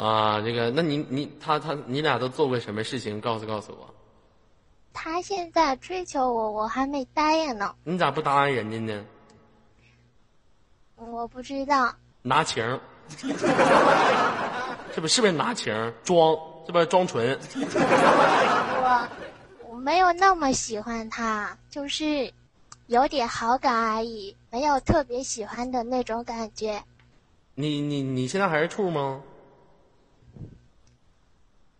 [0.00, 3.20] 啊，这个，那你你他他你俩都做过什么事情？
[3.20, 3.94] 告诉告诉我。
[4.94, 7.74] 他现在追求我，我还没答应呢。
[7.84, 9.04] 你咋不答应人家呢？
[10.96, 11.94] 我不知道。
[12.22, 12.80] 拿情，
[14.94, 16.36] 是不是不是拿情装？
[16.66, 17.38] 是不是装纯？
[17.54, 19.08] 我
[19.68, 22.32] 我没有那么喜欢他，就是
[22.86, 26.82] 有点好感而已，没有特别喜欢的那种感觉。
[27.54, 29.20] 你你你现在还是处吗？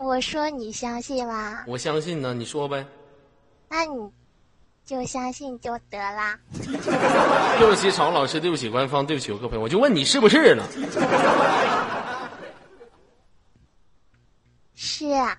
[0.03, 1.63] 我说你相信吗？
[1.67, 2.87] 我相信呢，你说呗。
[3.69, 4.11] 那你
[4.83, 6.39] 就相信就得啦。
[7.59, 10.65] 对不起，曹老师，对不起，官方，对不起，我各位朋友，我就问你是不是呢？
[14.75, 15.37] 是啊，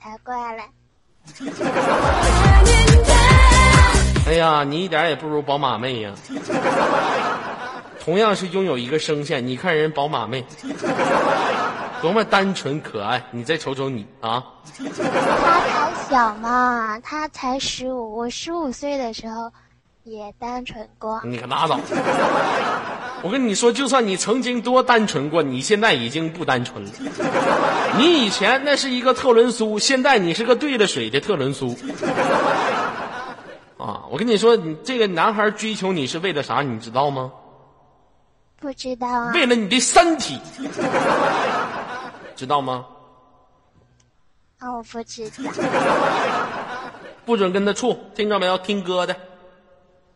[0.00, 0.62] 才怪嘞！
[4.26, 6.14] 哎呀，你一点也不如宝马妹呀！
[8.04, 10.44] 同样是拥有一个声线，你看人宝马妹。
[12.02, 13.22] 多么单纯可爱！
[13.30, 14.42] 你再瞅瞅你啊！
[14.76, 19.52] 他才小嘛，他才十五，我十五岁的时候
[20.02, 21.20] 也单纯过。
[21.24, 21.78] 你可拉倒！
[23.22, 26.90] 我跟你说，就算你曾经多单纯过，你现在已经不单纯了。
[27.98, 31.76] 你以前那是一个特仑苏，现在你是个兑了水的特仑苏。
[33.78, 34.02] 啊！
[34.10, 36.62] 我跟你说，你这个男孩追求你是为了啥？
[36.62, 37.30] 你知道吗？
[38.62, 39.32] 不知道啊。
[39.34, 40.40] 为了你的身体。
[42.36, 42.86] 知道吗？
[44.58, 45.52] 啊，我不知道。
[47.26, 48.56] 不准跟他处，听着没有？
[48.58, 49.16] 听哥的。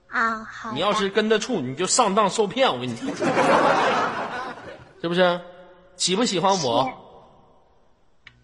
[0.08, 0.70] 啊，好。
[0.72, 2.72] 你要是跟他处，你就上当受骗。
[2.72, 3.12] 我跟你说，
[5.02, 5.40] 是不是？
[5.96, 6.88] 喜不喜欢我？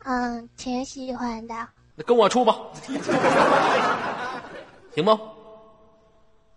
[0.05, 1.55] 嗯，挺喜欢的。
[1.95, 2.57] 那跟我处吧，
[4.95, 5.19] 行不？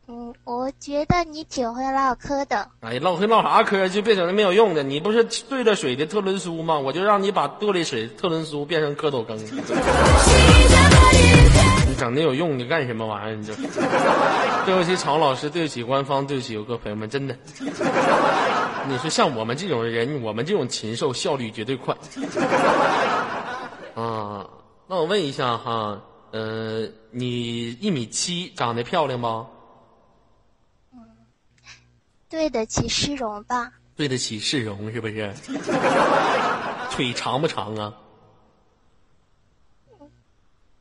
[0.07, 2.69] 嗯，我觉得你挺会唠嗑的。
[2.81, 3.89] 哎，唠会唠啥嗑？
[3.89, 4.83] 就别整那没有用的。
[4.83, 6.77] 你不是兑了水的特仑苏吗？
[6.77, 9.35] 我就让你把兑了水特仑苏变成蝌蚪羹。
[11.87, 12.59] 你整那有用？
[12.59, 13.35] 你干什么玩意儿？
[13.35, 13.53] 你这。
[14.65, 17.35] 对不起，常老师，对不起，官方，对不起，游客朋友们，真的。
[18.87, 21.95] 你说像我们这种人，我们这种禽兽，效率绝对快。
[23.95, 24.45] 啊，
[24.87, 25.99] 那我问一下哈，
[26.31, 29.47] 呃，你一米七，长得漂亮吗？
[32.29, 33.71] 对得起市容吧？
[33.95, 35.33] 对得起市容是不是？
[36.91, 37.93] 腿长不长啊？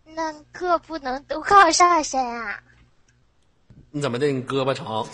[0.04, 2.60] 那可不能都靠上身啊！
[3.90, 4.26] 你怎么的？
[4.28, 5.06] 你胳膊长，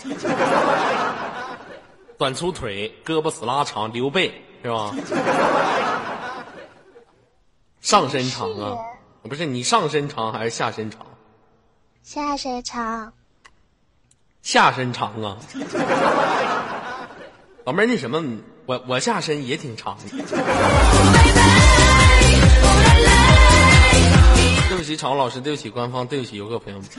[2.17, 4.93] 短粗腿，胳膊死拉长，刘备是吧？
[7.81, 8.77] 上身长啊？
[9.23, 11.05] 不是你上身长还是下身长？
[12.03, 13.13] 下身长。
[14.41, 15.37] 下身长啊，
[17.65, 18.19] 老妹儿，那什么，
[18.65, 20.05] 我我下身也挺长的。
[24.67, 26.87] 对不起，常老师，对不起，官方，对不起，游客朋友们。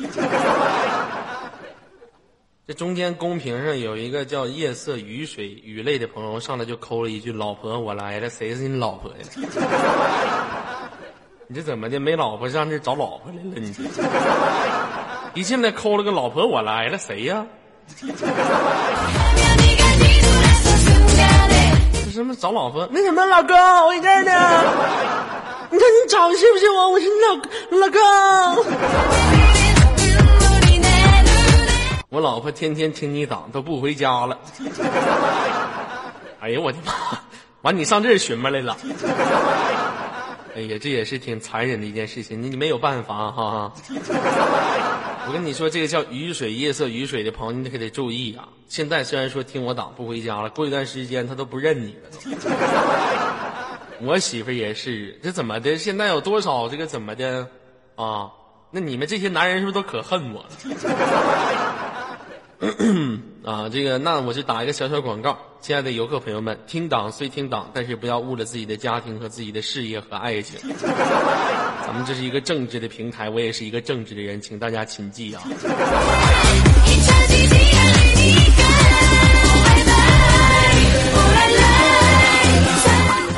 [2.64, 9.16] 这中间公屏上有一个叫夜色雨水雨泪的朋友上来就扣了一句：“老婆，我来了，谁是你老婆呀？”
[11.48, 11.98] 你这怎么的？
[11.98, 13.50] 没老婆上这找老婆来了？
[13.56, 13.82] 你这。
[15.34, 17.46] 一进来抠了个老婆，我来了，谁呀？
[22.04, 22.86] 这什么找老婆？
[22.90, 24.32] 那什么老公，我在这儿呢。
[25.70, 26.90] 你看你找的是不是我？
[26.90, 27.98] 我是你老老公。
[32.10, 34.36] 我老婆天天听你讲，都不回家了。
[36.40, 36.92] 哎呀，我的妈！
[37.62, 38.76] 完，你上这儿寻摸来了。
[40.54, 43.72] 哎呀，这也是挺残忍的一件事情，你你没有办法哈。
[45.26, 48.48] 我跟你说，这个叫雨水夜色雨水的朋友，你可得注意啊！
[48.68, 52.10] 现在虽然说听我党不回家了，过一段时间他都不认你了。
[54.00, 55.78] 我媳妇也是，这怎么的？
[55.78, 57.46] 现在有多少这个怎么的
[57.94, 58.30] 啊？
[58.72, 60.48] 那你们这些男人是不是都可恨我了？
[63.44, 70.60] 啊，这个那我就打一个小小广告，亲爱的游客朋友们，听党虽听党，但是不要误了自己的家庭和自己的事业和爱情。
[71.84, 75.42] 咱们这是一个正直的平台，我也是一个正直的人，请大家谨记啊。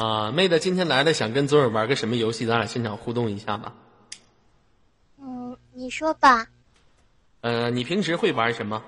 [0.02, 2.44] 啊，妹子今天来了，想跟左耳玩个什么游戏？
[2.44, 3.72] 咱俩现场互动一下吧。
[5.18, 6.46] 嗯，你说吧。
[7.40, 8.82] 呃，你平时会玩什么？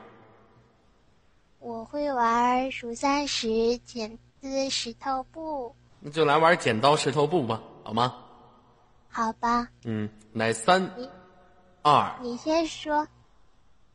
[1.67, 5.75] 我会玩数三十、剪子、石头布。
[5.99, 8.14] 那就来玩剪刀石头布吧，好吗？
[9.11, 9.67] 好吧。
[9.83, 11.11] 嗯，来三你
[11.83, 13.05] 二，你先说。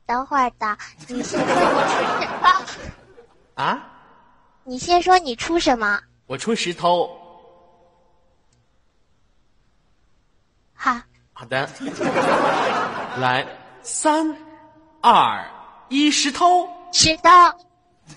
[0.05, 1.79] 等会儿的，你先说你出
[2.19, 2.65] 什么？
[3.63, 3.87] 啊，
[4.65, 6.01] 你先说你出什么？
[6.27, 7.09] 我出石头。
[10.73, 10.99] 好，
[11.31, 11.69] 好的，
[13.17, 13.47] 来
[13.81, 14.35] 三
[14.99, 15.41] 二
[15.87, 16.67] 一，石头。
[16.91, 17.29] 石头。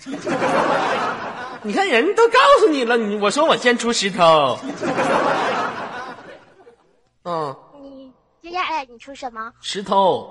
[1.63, 4.59] 你看人都告诉你了，你我说我先出石头。
[7.23, 8.11] 嗯，你
[8.41, 9.51] 接下来你出什么？
[9.61, 10.29] 石头。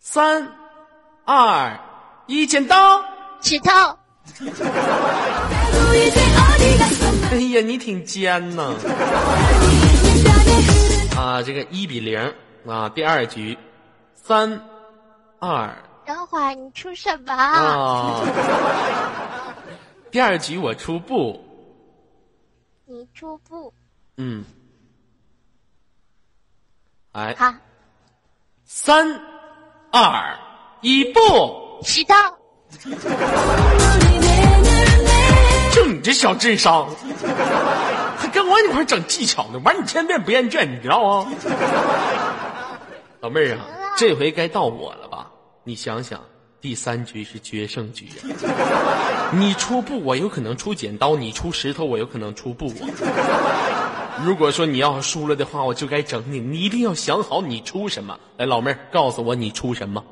[0.00, 0.48] 三
[1.24, 1.78] 二
[2.26, 3.04] 一，剪刀。
[3.40, 3.70] 石头。
[7.30, 8.74] 哎呀，你挺尖呐！
[11.16, 12.18] 啊，这个一比零
[12.66, 13.56] 啊，第二局，
[14.14, 14.60] 三
[15.44, 15.74] 二
[16.06, 17.32] 等会儿你出什么？
[17.34, 18.22] 啊，
[20.08, 21.44] 第二局我出布，
[22.86, 23.74] 你出布。
[24.18, 24.44] 嗯，
[27.10, 27.52] 哎，好，
[28.64, 29.20] 三
[29.90, 30.38] 二
[30.80, 31.20] 一，布，
[31.82, 32.14] 迟到。
[35.72, 36.88] 就你这小智商，
[38.16, 41.32] 还跟我一块儿整技巧呢，玩你千遍不厌倦，你知道吗？
[43.18, 43.66] 老妹儿啊，
[43.96, 45.01] 这回该到我了吧？
[45.64, 46.20] 你想想，
[46.60, 48.08] 第三局是决胜局
[48.46, 49.30] 啊！
[49.32, 54.22] 你出布，我有可能出剪刀；你出石头，我有可能出布啊！
[54.24, 56.40] 如果说你要是输了的话，我就该整你。
[56.40, 58.18] 你一定要想好你出什么。
[58.36, 60.04] 来，老妹儿，告诉我你出什么？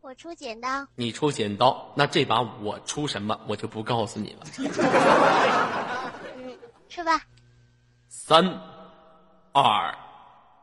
[0.00, 0.86] 我出剪刀。
[0.94, 4.46] 你出剪刀，那这把我出什么，我就不告诉你了。
[6.36, 6.56] 嗯，
[6.88, 7.20] 出吧。
[8.08, 8.44] 三
[9.52, 9.94] 二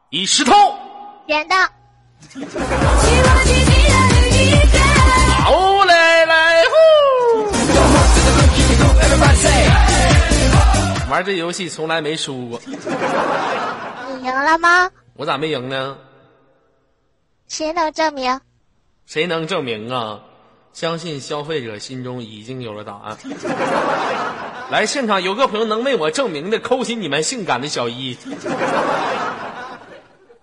[0.09, 0.51] 一，石头。
[1.27, 1.55] 剪刀。
[5.43, 6.71] 好来来呼！
[11.09, 12.73] 玩这游戏从来没输过，你
[14.25, 14.89] 赢了吗？
[15.15, 15.97] 我咋没赢呢？
[17.47, 18.41] 谁能证明？
[19.05, 20.19] 谁能证明啊？
[20.73, 23.17] 相信消费者心中已经有了答案。
[24.71, 28.17] 来，现场有个朋友能为我证明的，扣起你们性感的小一。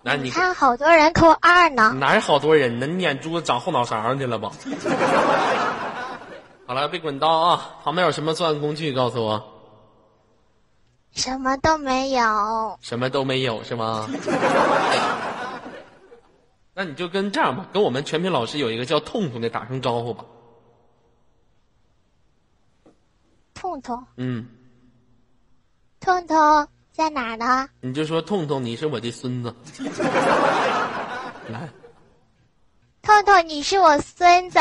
[0.03, 1.93] 来，你看，好多人扣二呢。
[1.93, 2.87] 哪有好多人呢？
[2.87, 4.51] 你眼珠子长后脑勺上去了吧？
[6.67, 7.75] 好了，别滚刀啊！
[7.83, 8.91] 旁边有什么作案工具？
[8.93, 9.49] 告诉我。
[11.11, 12.77] 什么都没有。
[12.81, 14.09] 什么都没有是吗？
[16.75, 20.25] 那你就跟这样吧，跟我们全品老师有一个叫痛痛的打声招呼吧。
[23.53, 24.47] 痛痛，嗯，
[25.99, 27.67] 痛痛在哪儿呢？
[27.81, 29.51] 你就说痛痛，你是我的孙子。
[31.49, 31.67] 来，
[33.01, 34.59] 痛痛，你是我孙子。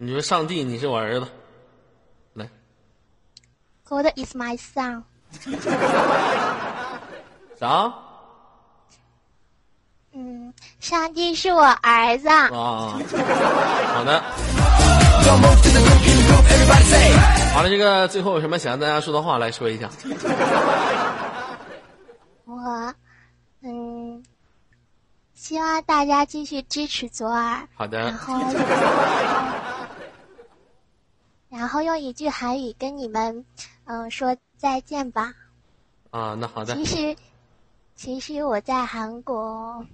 [0.00, 1.28] 你说上帝，你是我儿子。
[2.34, 2.48] 来
[3.84, 5.04] ，God is my son。
[7.58, 7.94] 啥？
[10.12, 12.28] 嗯，上帝是我儿子。
[12.28, 12.98] 啊，
[13.94, 14.20] 好的。
[17.52, 19.90] 好了，这个最后有什么想跟大家说的话来说一下？
[22.44, 22.94] 我，
[23.62, 24.22] 嗯，
[25.34, 27.68] 希望大家继续支持左耳。
[27.74, 28.14] 好的然。
[28.16, 28.40] 后，
[31.50, 33.44] 然后用一句韩语跟你们，
[33.84, 35.34] 嗯、说再见吧。
[36.10, 37.16] 啊，那好的其实，
[37.94, 39.84] 其实我在韩国，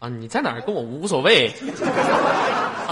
[0.00, 1.50] 啊，你在哪儿跟我无所谓。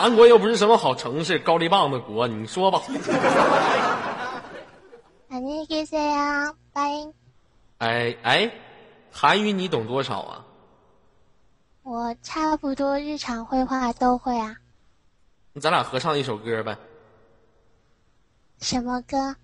[0.00, 2.80] 韩国又不是什么好城市，高丽棒子国，你说吧。
[5.28, 7.12] 안녕히계세요迎。
[7.76, 8.50] 哎哎，
[9.12, 10.46] 韩语你懂多少啊？
[11.82, 14.56] 我差不多日常会话都会啊。
[15.60, 16.74] 咱俩合唱一首歌呗。
[18.62, 19.36] 什么歌？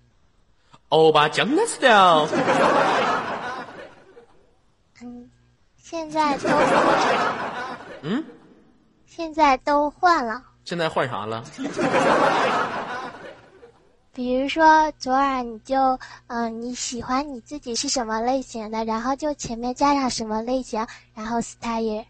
[0.89, 2.27] 欧巴江南 style。
[5.03, 5.29] 嗯，
[5.77, 6.49] 现在都。
[8.01, 8.25] 嗯。
[9.17, 10.43] 现在都换了。
[10.63, 11.43] 现在换啥了？
[14.13, 22.05] 比如说，昨晚你就嗯、你喜欢你自己是什么类型的，然后就前面加上什么类型，然后 style。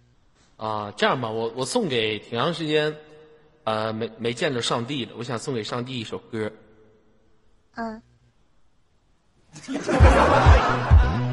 [0.58, 2.94] 啊，这样吧，我我送给挺长时间，
[3.64, 6.52] 呃，没没见着上帝了，我想送给上帝一首歌。
[7.76, 8.02] 嗯，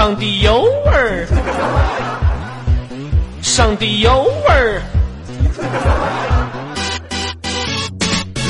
[0.00, 1.26] 上帝有味儿。
[3.42, 4.80] 上帝有味儿。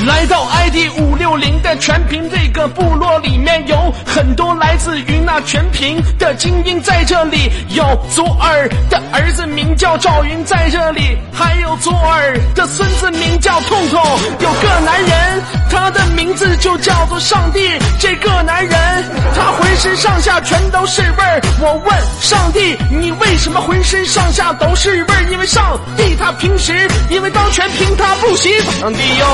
[0.07, 7.51] 来到 ID 五六零的全屏这个部落里面，有很多来自于那全屏的精英在这里。
[7.69, 7.83] 有
[8.15, 14.03] 左耳的儿子名叫赵云在这里，还有左耳的孙子名叫痛痛。
[14.39, 17.61] 有个男人，他的名字就叫做上帝。
[17.99, 18.79] 这个男人，
[19.35, 21.41] 他浑身上下全都是味儿。
[21.61, 25.23] 我问上帝，你为什么浑身上下都是味儿？
[25.31, 28.73] 因为上帝他平时因为当全屏他不洗澡。
[28.81, 29.27] 上帝有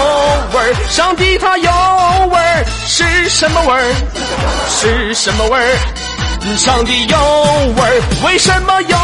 [0.53, 1.71] 味儿，上帝它有
[2.29, 3.95] 味儿，是什么味儿？
[4.69, 5.79] 是什么味儿？
[6.57, 7.17] 上帝有
[7.75, 8.97] 味儿，为什么有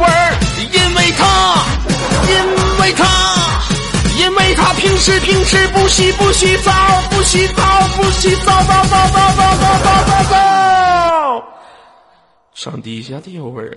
[0.00, 0.36] 味儿？
[0.72, 1.64] 因为他，
[2.28, 2.34] 因
[2.80, 3.04] 为他，
[4.18, 6.72] 因为他平时平时不洗不洗澡，
[7.10, 7.62] 不洗澡
[7.96, 11.44] 不洗澡，澡澡澡澡澡澡澡澡。
[12.54, 13.76] 上帝下的有味儿。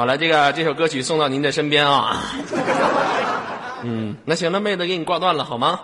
[0.00, 2.22] 好了，这个这首歌曲送到您的身边啊。
[3.84, 5.78] 嗯，那行了，妹子，给你挂断了好吗？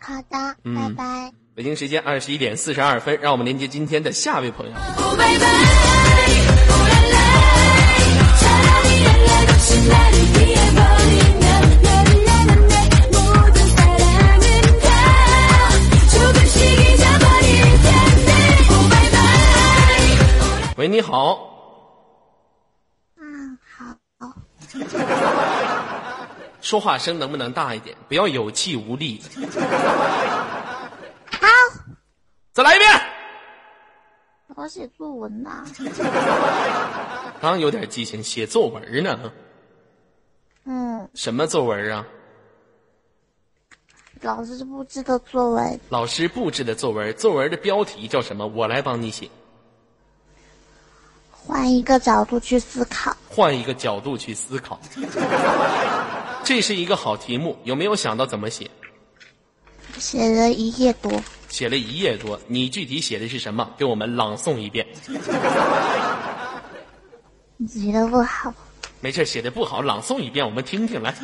[0.00, 1.30] 好的，拜拜。
[1.54, 4.72] 北京时间二十一点四十二分，让我们连接今天的下位朋友。
[20.78, 21.44] 喂，你好。
[23.20, 24.32] 嗯，好。
[26.60, 27.96] 说话声能不能大一点？
[28.08, 29.22] 不要有气无力。
[31.30, 31.46] 好，
[32.52, 32.90] 再来一遍。
[34.56, 35.64] 我写作文呢。
[37.40, 39.32] 刚有点激情，写作文呢。
[40.64, 42.04] 嗯，什么作文啊？
[44.22, 45.80] 老师布置的作文。
[45.90, 48.44] 老师布置的作文，作文的标题叫什么？
[48.48, 49.30] 我来帮你写。
[51.48, 53.16] 换一个角度去思考。
[53.26, 54.78] 换一个角度去思考。
[56.44, 58.70] 这是一个好题目，有没有想到怎么写？
[59.98, 61.10] 写了一页多。
[61.48, 63.66] 写了一页多，你具体写的是什么？
[63.78, 64.86] 给我们朗诵一遍。
[67.56, 68.52] 你写的不好。
[69.00, 71.14] 没事，写的不好，朗诵一遍，我们听听来。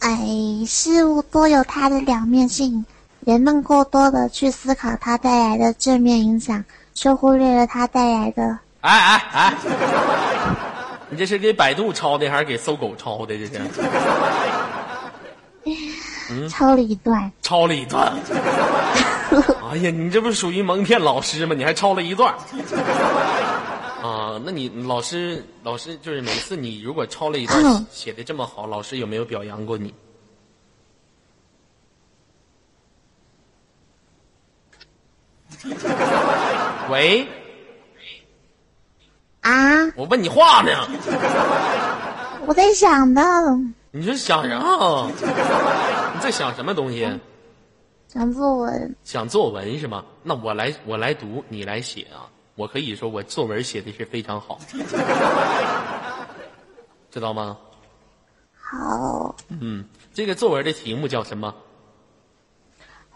[0.00, 0.26] 哎，
[0.66, 2.84] 事物都有它的两面性，
[3.20, 6.64] 人们过多的去思考它带来的正面影响，
[7.00, 8.42] 却忽略了它带来的。
[8.82, 9.54] 哎哎哎！
[11.08, 13.38] 你这是给百度抄的，还是给搜狗抄的？
[13.38, 13.58] 这是？
[16.30, 17.32] 嗯 抄了一段。
[17.40, 18.12] 抄了一段。
[19.72, 21.54] 哎呀，你这不是属于蒙骗老师吗？
[21.54, 22.34] 你还抄了一段。
[24.02, 29.94] 啊，那你老师老师就是每次你如果抄了一段写的这么好，老师有没有表扬过你？
[36.90, 37.26] 喂。
[39.40, 39.50] 啊！
[39.96, 40.70] 我问你话呢。
[42.46, 43.22] 我在想呢。
[43.92, 44.58] 你这想啥？
[46.14, 47.08] 你在想什么东西？
[48.08, 48.96] 想作文。
[49.02, 50.04] 想作文是吗？
[50.22, 52.28] 那我来，我来读，你来写啊。
[52.56, 54.58] 我可以说我作文写的是非常好，
[57.10, 57.56] 知道吗？
[58.54, 59.34] 好。
[59.48, 61.54] 嗯，这个作文的题目叫什么？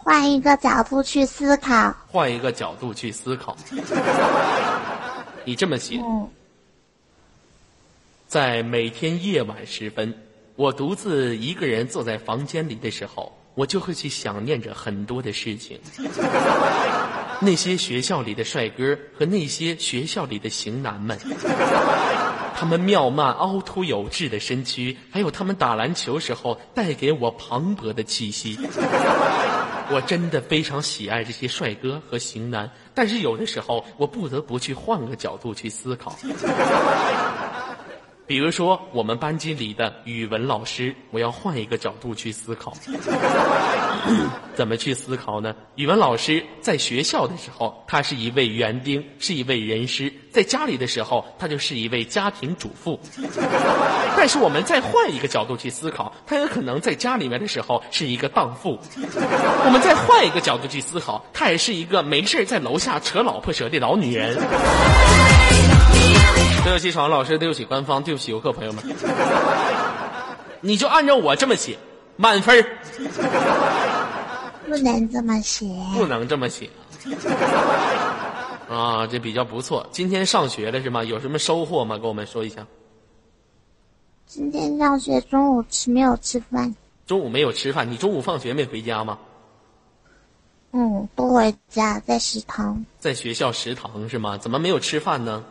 [0.05, 1.95] 换一个角度去思考。
[2.09, 3.57] 换一个角度去思考。
[5.47, 5.99] 你这么写，
[8.29, 10.15] 在每天夜晚时分，
[10.57, 15.81] 我独自一个人坐在房间里的时候，我就会去想念着很多的事情。
[17.41, 21.19] 那些学校里的帅哥和那些学校里的型男们，
[22.55, 28.59] 他们妙曼凹凸有致的身躯，还有他们打篮球时候带给我磅礴的气息。
[29.91, 36.16] 我真的非常喜爱这些帅哥和型男，但是有的时候我不得不去换个角度去思考。
[38.27, 42.72] 比如说，我们班级里的语文老师，我要换一个角度去思考。
[44.55, 45.55] 怎么去思考呢？
[45.77, 52.99] 语文老师在学校的时候，他是一位园丁，是一位人师；在家里的时候，他就是一位家庭主妇。
[54.16, 58.79] 但是我们再换一个角度去思考，他有可能在家里面的时候是一个荡妇。
[59.66, 64.39] 我们再换一个角度去思考，他也是一个没事在楼下扯老婆舌的老女人。
[66.64, 68.82] 对不起，闯老师，对不起，官方，对不起，游客朋友们。
[70.61, 71.78] 你就按照我这么写，
[72.16, 72.64] 满分
[74.66, 75.66] 不能这么写。
[75.95, 76.70] 不能这么写。
[78.68, 79.87] 啊，这比较不错。
[79.93, 81.05] 今天上学了是吗？
[81.05, 81.99] 有什么收获吗？
[81.99, 82.66] 跟我们说一下。
[84.26, 86.74] 今天上学中午吃没有吃饭。
[87.07, 89.18] 中午没有吃饭，你中午放学没回家吗？
[90.72, 94.39] 嗯，不回家，在食堂，在学校食堂是吗？
[94.39, 95.45] 怎么没有吃饭呢？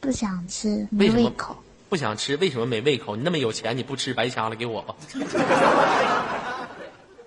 [0.00, 1.56] 不想吃，没胃口。
[1.88, 2.36] 不想吃？
[2.38, 3.16] 为什么没胃口？
[3.16, 4.94] 你那么有钱，你不吃白瞎了，给我吧。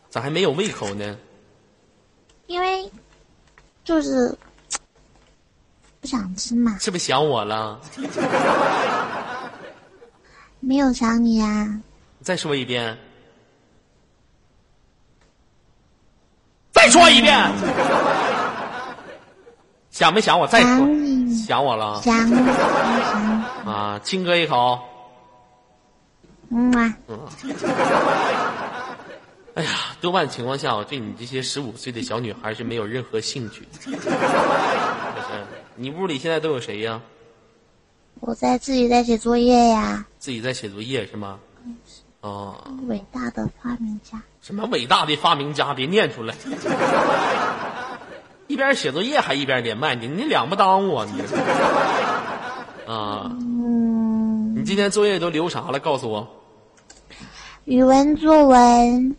[0.09, 1.17] 咋还没有胃口呢？
[2.47, 2.89] 因为
[3.83, 4.35] 就是
[6.01, 7.79] 不想吃嘛，是不是想我了？
[10.59, 11.81] 没有想你啊。
[12.21, 12.97] 再说一遍。
[16.71, 17.33] 再说一遍。
[19.93, 20.47] 想没想我？
[20.47, 20.87] 再说
[21.45, 22.01] 想我了
[23.63, 23.99] 啊！
[24.03, 24.79] 亲哥一口。
[26.49, 26.97] 嗯啊，
[29.53, 29.69] 哎呀，
[30.01, 33.67] 多半情况下，我对你这些十五岁的小女孩是没有任何兴趣。
[35.75, 36.99] 你屋里现在都有谁呀？
[38.19, 40.07] 我在自己在写作业呀。
[40.17, 41.37] 自己在写作业是吗？
[42.21, 42.55] 哦，
[42.87, 45.71] 伟大的发明家，什么伟大的发明家？
[45.75, 46.33] 别念出来！
[48.47, 51.21] 一边写作业还一边连麦，你你两不耽误啊你！
[52.91, 55.79] 啊，嗯，你今天作业都留啥了？
[55.79, 56.27] 告诉我。
[57.65, 59.15] 语文作文，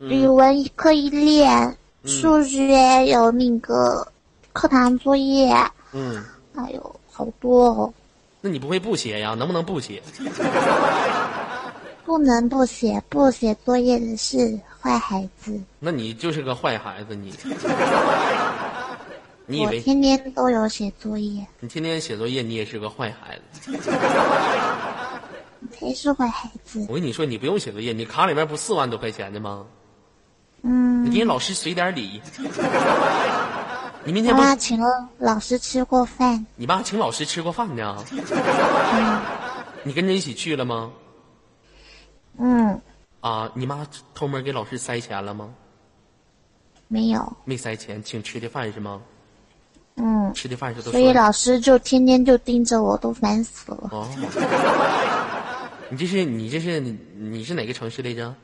[0.00, 4.08] 嗯语文课一练，数学有那个
[4.52, 5.54] 课堂作业，
[5.92, 6.24] 嗯，
[6.56, 7.94] 哎呦，好多哦，
[8.40, 9.34] 那你不会不写呀？
[9.34, 10.02] 能不能不写？
[12.08, 15.60] 不能不写，不写作业的是坏孩子。
[15.78, 17.34] 那你就是个坏孩子，你。
[19.44, 23.78] 你以为我天天都有写作业，你天天写作业，你也是个坏孩子？
[25.78, 26.86] 谁是坏孩子？
[26.88, 29.66] 我跟你说，你不用写作业，你卡里面不四万多块钱的吗？
[30.62, 32.22] 嗯你嗯，给人老师随点礼。
[34.02, 38.02] 你明天不我，妈请了老师吃过饭，你爸请老师吃过饭呢？
[38.12, 39.20] 嗯
[39.84, 40.90] 你跟着一起去了吗？
[42.38, 42.80] 嗯，
[43.20, 45.52] 啊，你妈偷摸给老师塞钱了吗？
[46.88, 49.02] 没有，没塞钱，请吃的饭是吗？
[49.96, 53.88] 嗯，吃的饭是都所以老师就天天就盯着我，都烦死了。
[53.92, 54.08] 哦。
[55.90, 58.34] 你这是你这是你是哪个城市来着？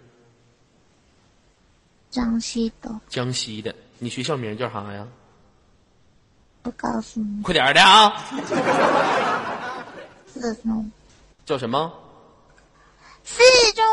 [2.11, 3.74] 江西的，江西的。
[3.99, 5.07] 你学校名叫啥呀？
[6.62, 8.24] 不告诉你，快点的啊！
[11.45, 11.92] 叫什么？
[13.25, 13.85] 四中，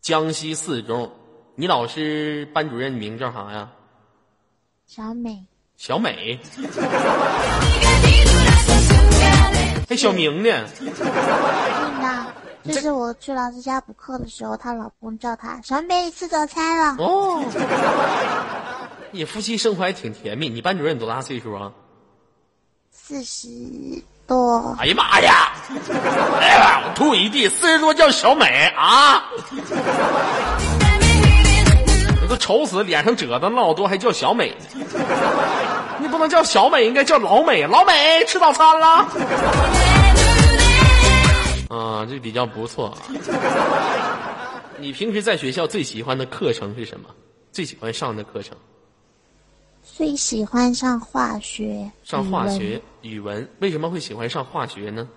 [0.00, 1.12] 江西四中。
[1.56, 3.72] 你老师班主任名叫啥呀？
[4.86, 5.44] 小美，
[5.76, 6.38] 小美。
[9.88, 10.66] 还小明呢？
[10.78, 10.86] 真
[12.02, 12.26] 的，
[12.74, 16.96] 就是我去老师家补课的时候，他老公叫他小美吃早餐了。
[17.04, 17.44] 哦，
[19.10, 20.48] 你夫妻生活还挺甜蜜。
[20.48, 21.72] 你班主任多大岁数啊？
[22.92, 23.48] 四十
[24.26, 25.52] 多，哎呀妈呀！
[26.40, 29.22] 哎呀，我吐一地，四十多叫小美啊！
[32.20, 34.52] 你都丑死，脸上褶子那老多，还叫小美？
[35.98, 37.64] 你不能叫小美，应该叫老美。
[37.66, 38.86] 老美吃早餐了？
[41.68, 42.98] 啊，这比较不错啊。
[44.78, 47.08] 你平时在学校最喜欢的课程是什么？
[47.52, 48.56] 最喜欢上的课程？
[49.96, 53.48] 最喜欢上化学，上化学、语文。
[53.60, 55.08] 为什么会喜欢上化学呢？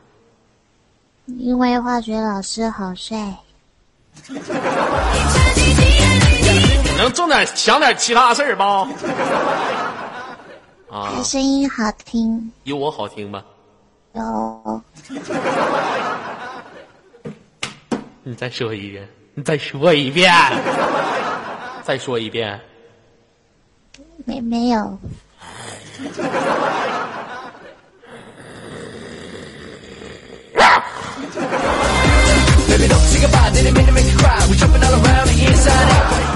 [1.25, 3.35] 因为化学老师好帅。
[6.97, 8.87] 能重点想点其他事儿吧？
[10.89, 13.43] 啊他，声音好听，有我好听吧？
[14.13, 14.81] 有
[18.23, 20.33] 你再说一遍，你再说一遍，
[21.83, 22.57] 再说一遍。
[24.25, 24.99] 没没有？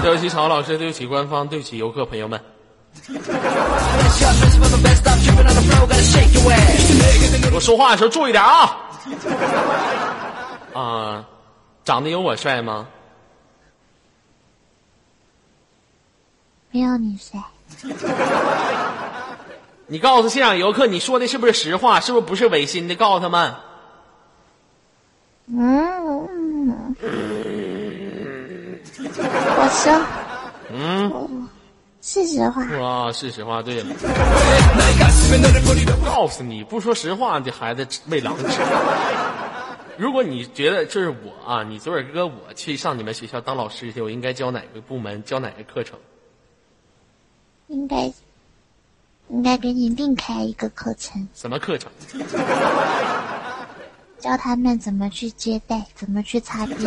[0.01, 2.39] 对不起，曹老师，对不起官方，对不起游客朋友们。
[7.53, 8.77] 我说话的时候注意点啊！
[10.73, 11.25] 啊，
[11.85, 12.87] 长得有我帅吗？
[16.71, 17.39] 没有你帅。
[19.87, 21.99] 你告诉现场游客，你说的是不是实话？
[21.99, 22.95] 是不是不是违心的？
[22.95, 23.53] 告诉他们。
[25.47, 26.05] 嗯，
[29.57, 30.01] 我说
[30.71, 31.49] 嗯，
[32.01, 32.63] 是实话。
[32.79, 33.61] 哇，是实话。
[33.61, 33.93] 对了，
[36.05, 38.61] 告诉你，不说实话，这孩子喂狼吃。
[39.97, 45.99] 如果你觉得就是我啊，你左耳哥，我去上你们学校当老师去，我应该教哪个部门，教哪个课程？
[47.73, 48.11] 应该
[49.29, 51.91] 应该给你另开一个课程，什么课程？
[54.19, 56.79] 教他们怎么去接待，怎么去擦边，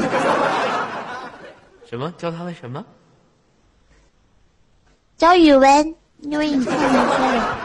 [1.91, 2.83] 什么教他们什么？
[5.19, 7.59] 教语文，因为你太难说了。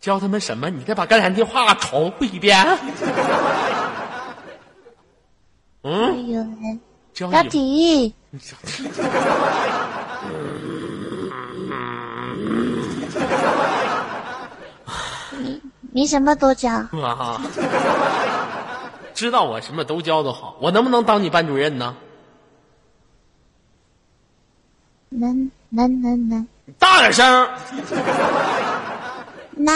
[0.00, 0.68] 教他们什么？
[0.68, 2.58] 你再把刚才的话重复一遍。
[5.82, 6.80] 嗯教嗯，语文，
[7.12, 8.38] 教教体育，你
[15.96, 16.72] 你什么都教。
[16.72, 17.40] 啊，
[19.14, 21.94] 知道我什么都教都好，我能不能当你班主任呢？
[25.08, 27.48] 能能能能你大点声
[29.52, 29.72] 能，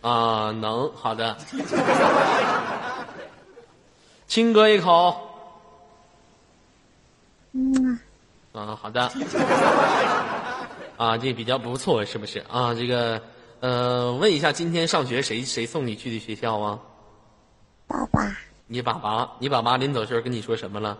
[0.00, 0.50] 啊！
[0.50, 1.36] 能，好的。
[4.26, 5.16] 亲哥一口
[7.52, 8.00] 嗯，
[8.52, 9.08] 啊，好的。
[10.96, 12.74] 啊，这比较不错，是不是啊？
[12.74, 13.22] 这个，
[13.60, 16.78] 呃，问一下，今天上学谁谁送你去的学校啊？
[17.86, 18.36] 爸爸，
[18.66, 20.98] 你爸爸，你爸爸临走时候跟你说什么了？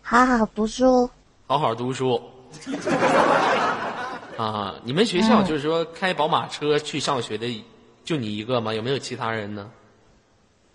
[0.00, 1.08] 好好读书。
[1.46, 2.20] 好好读书。
[4.38, 7.64] 啊，你们学校就是说开宝马车去上学的，
[8.04, 8.72] 就你一个吗？
[8.72, 9.70] 有没有其他人呢？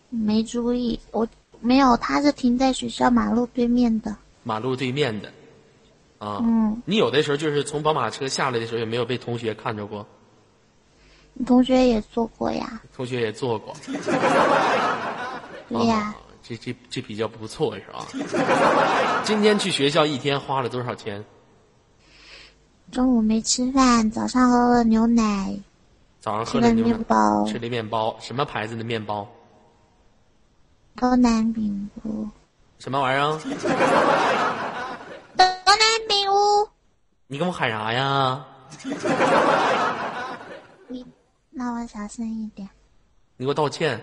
[0.09, 1.27] 没注意，我
[1.61, 4.15] 没有，他是停在学校马路对面的。
[4.43, 5.33] 马路对面的。
[6.17, 10.05] 啊，嗯，你有的时候就是从宝马车下来的时候，有没有被同学看着过？
[11.33, 12.81] 你同学也坐过呀？
[12.95, 13.75] 同学也坐过。
[15.67, 18.05] 对呀、啊，这这这比较不错是吧？
[19.25, 21.25] 今天去学校一天花了多少钱？
[22.91, 25.59] 中午没吃饭，早上喝了牛奶，
[26.21, 29.27] 早上喝了牛奶面，包，吃了面包，什么牌子的面包？
[30.95, 32.29] 高南饼屋，
[32.79, 33.37] 什么玩意儿。
[37.27, 38.45] 你跟我喊啥呀？
[40.87, 41.03] 你，
[41.49, 42.69] 那我小声一点，
[43.37, 43.99] 你给我道歉！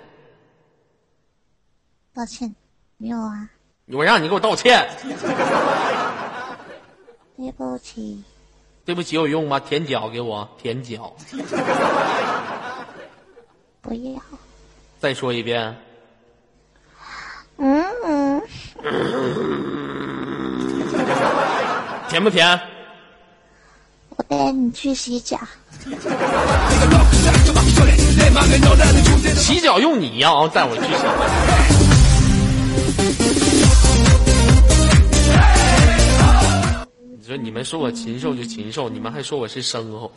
[2.15, 2.55] 道歉，
[2.99, 3.49] 没有啊，
[3.87, 4.87] 我让你给我道歉。
[7.37, 8.23] 对不起。
[8.85, 9.61] 对不起，有用吗？
[9.61, 11.15] 舔脚给我舔脚。
[13.81, 14.21] 不要。
[14.99, 15.77] 再说一遍。
[17.59, 18.43] 嗯嗯，
[22.09, 22.61] 甜不甜？
[24.17, 25.39] 我带你去洗脚。
[29.37, 30.89] 洗脚用你呀、啊，带我去洗。
[37.19, 40.13] 你说你们说我禽兽就禽兽，你们还说我是牲口，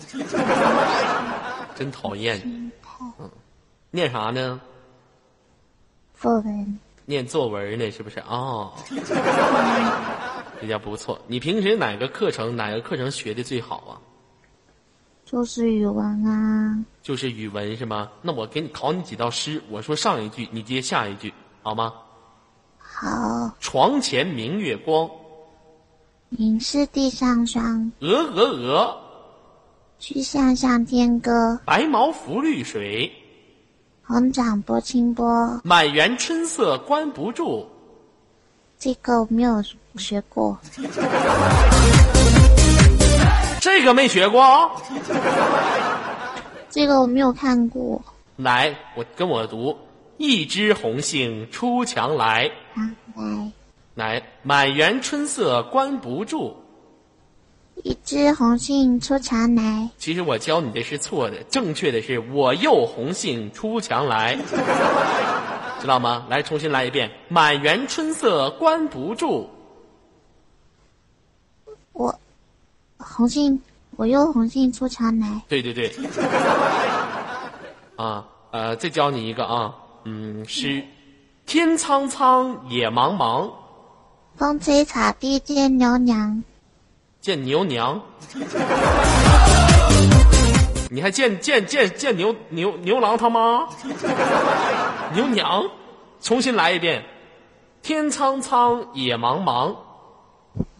[1.75, 2.41] 真讨厌。
[3.19, 3.29] 嗯，
[3.91, 4.59] 念啥呢？
[6.19, 8.19] 作文，念作文呢，是不是？
[8.27, 8.73] 哦，
[10.65, 11.19] 比较不错。
[11.27, 14.01] 你平时哪个课程哪个课程学的最好啊？
[15.23, 16.83] 就是语文啊。
[17.03, 18.09] 就是语文是吗？
[18.23, 21.93] 那我给你考你几道诗，我说上一句，你接下一句，好吗？
[22.79, 25.07] 好，床前明月光，
[26.29, 28.97] 疑是地上霜，鹅鹅鹅，
[29.99, 31.59] 曲项向天歌。
[31.65, 33.11] 白毛浮绿水，
[34.03, 35.61] 红掌拨清波。
[35.63, 37.67] 满园春色关不住。
[38.77, 39.63] 这个我没有
[39.97, 40.57] 学过。
[43.59, 44.69] 这个没学过啊？
[46.69, 48.01] 这个我没有看过。
[48.35, 49.75] 来，我跟我读：
[50.17, 53.51] 一枝红杏出墙来，啊，来，
[53.95, 56.55] 来，满园春色关不住。
[57.83, 59.89] 一枝红杏出墙来。
[59.97, 64.37] 其实我教你的是错的，正确的是我又红杏出墙来，
[65.85, 66.25] 知道吗？
[66.31, 69.47] 来，重新来一遍：满园春色关不住。
[71.93, 72.19] 我
[72.97, 73.61] 红杏，
[73.95, 75.43] 我又红杏出墙来。
[75.47, 75.93] 对对对。
[77.97, 79.75] 啊，呃，再教你一个啊，
[80.05, 80.83] 嗯，诗：
[81.45, 83.51] 天苍苍，野茫茫，
[84.35, 86.43] 风吹草低见牛娘。
[87.21, 88.01] 见牛娘。
[90.89, 93.67] 你还见见见见牛牛牛郎他妈？
[95.13, 95.63] 牛娘，
[96.21, 97.03] 重新来一遍：
[97.81, 99.75] 天苍苍，野茫茫，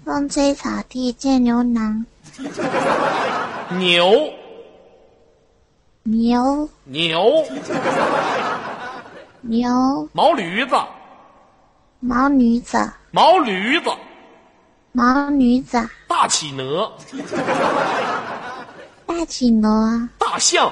[0.04, 2.06] 风吹草低见牛郎。
[3.78, 4.32] 牛。
[6.04, 6.70] 牛。
[6.84, 7.44] 牛。
[9.42, 10.10] 牛。
[10.14, 10.76] 毛驴子。
[12.00, 12.78] 毛驴子。
[13.12, 13.90] 毛驴子。
[14.92, 15.90] 毛驴子。
[16.08, 16.92] 大企鹅
[19.06, 20.72] 大企鹅大象。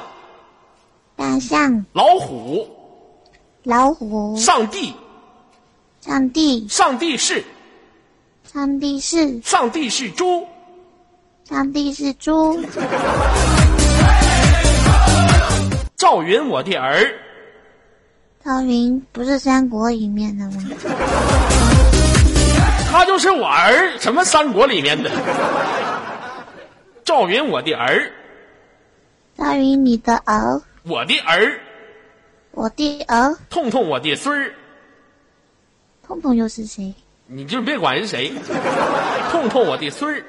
[1.16, 1.86] 大象。
[1.94, 2.68] 老虎。
[3.64, 4.36] 老虎。
[4.38, 4.94] 上帝。
[6.02, 6.68] 上帝。
[6.68, 7.44] 上帝是。
[8.52, 9.42] 上帝是。
[9.42, 10.46] 上帝是猪。
[11.48, 12.60] 上帝是猪。
[15.96, 17.14] 赵云我的儿。
[18.44, 20.64] 赵云不是三国里面的吗？
[22.92, 25.10] 他就是我儿，什么三国里面的？
[27.06, 28.12] 赵云，我的儿，
[29.38, 31.60] 赵云，你的儿，我的儿，
[32.52, 34.54] 我的儿，痛痛我的孙儿，
[36.06, 36.94] 痛痛又是谁？
[37.28, 38.32] 你就别管是谁，
[39.32, 40.24] 痛痛我的孙儿，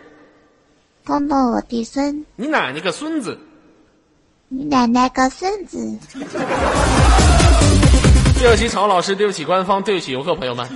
[1.04, 3.38] 痛痛我的孙，你奶奶个孙子。
[4.48, 5.78] 你奶奶个孙子！
[8.38, 10.68] 对不起，曹老师，对不起，官方，对不起，游客朋友们。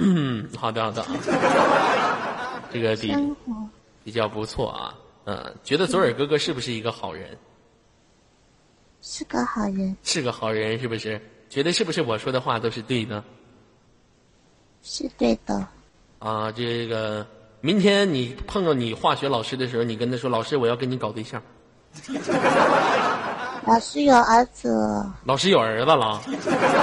[0.00, 1.06] 嗯，好的，好的，
[2.74, 3.14] 这个比
[4.04, 4.94] 比较不错啊。
[5.26, 7.38] 嗯，觉得左耳哥哥是不是一个好人？
[9.00, 11.20] 是个好人，是个好人，是不是？
[11.48, 13.22] 觉得是不是我说的话都是对的？
[14.82, 15.66] 是对的。
[16.18, 17.26] 啊，这个
[17.60, 21.40] 明天你碰到你化学老师的时候，你跟他说：“老师，我要跟你搞对象。
[23.66, 26.20] 老师有儿子，”老师有儿子了，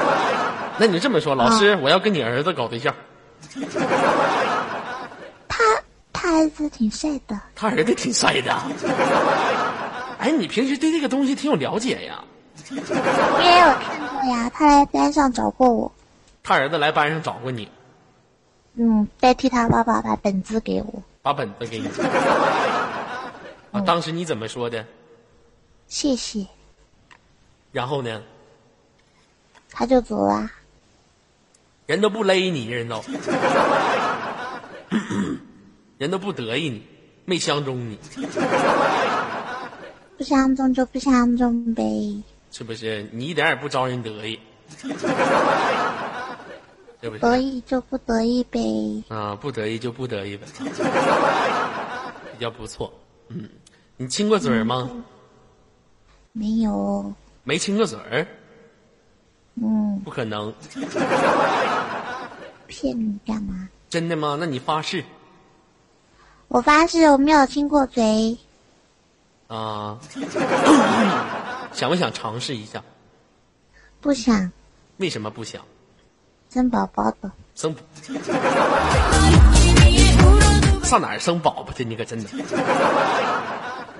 [0.79, 2.95] 那你就这么说：“老师，我要跟你儿子搞对象。
[6.32, 8.55] 他他儿子挺帅的，”他儿子挺帅的。
[10.17, 12.23] 哎，你平时对这个东西挺有了解呀？
[12.69, 15.91] 因为我看过呀，他来班上找过我，
[16.41, 17.67] 他儿子来班上找过你，
[18.75, 21.88] 嗯，代替他爸爸把本子给我，把本子给你。
[23.71, 24.86] 啊，当时你怎么说的？
[25.88, 26.45] 谢谢，
[27.73, 28.21] 然后呢？
[29.69, 30.49] 他就走了。
[31.88, 33.03] 人都不勒你，人都，
[36.01, 36.81] 人都不得意你，
[37.25, 37.95] 没相中你，
[40.17, 41.83] 不相中就不相中呗，
[42.51, 43.07] 是不是？
[43.11, 44.39] 你一点也不招人得意？
[47.21, 49.03] 得意就不得意呗。
[49.09, 52.91] 啊，不得意就不得意呗，比较不错。
[53.27, 53.47] 嗯，
[53.97, 54.89] 你亲过嘴儿吗？
[56.31, 58.25] 没有，没亲过嘴儿，
[59.53, 60.51] 嗯，不可能，
[62.65, 63.69] 骗你干嘛？
[63.87, 64.35] 真的吗？
[64.39, 65.03] 那你发誓
[66.51, 68.37] 我发誓我没有亲过嘴，
[69.47, 69.97] 啊？
[71.71, 72.83] 想不想尝试一下？
[74.01, 74.51] 不想
[74.97, 75.61] 为什么不想？
[76.49, 77.31] 生宝宝的。
[77.55, 77.73] 生
[80.83, 81.85] 上哪儿生宝宝去？
[81.85, 82.29] 你可真的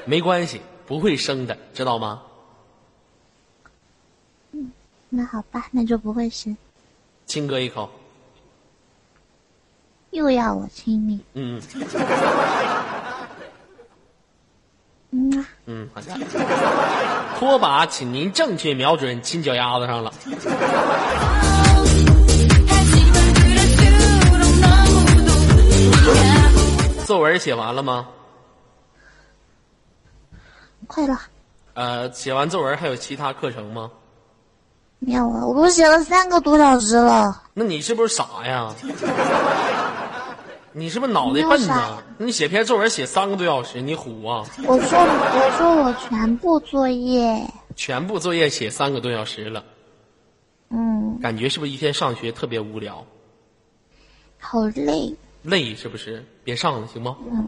[0.04, 2.22] 没关系，不会生的，知道吗？
[4.52, 4.70] 嗯
[5.08, 6.58] 那好吧，那就不会生。
[7.28, 7.90] 亲哥一口，
[10.12, 11.62] 又要我亲你，嗯
[15.12, 16.20] 嗯啊，嗯，好像。
[17.40, 20.14] 拖把，请您正确瞄准亲脚丫子上了。
[27.06, 28.08] 作文写完了吗？
[30.88, 31.20] 快了，
[31.74, 33.90] 呃，写完作文还有其他课程吗？
[35.00, 37.42] 没有啊，我都写了三个多小时了。
[37.54, 38.74] 那你是不是傻呀？
[40.74, 42.02] 你是不是脑袋笨呢？
[42.18, 44.46] 你写篇作文写三个多小时，你虎啊！
[44.66, 47.46] 我说我说我全部作业，
[47.76, 49.64] 全部作业写三个多小时了，
[50.70, 53.06] 嗯，感觉是不是一天上学特别无聊？
[54.40, 55.14] 好累，
[55.44, 56.26] 累是不是？
[56.44, 57.18] 别上了行吗？
[57.30, 57.48] 嗯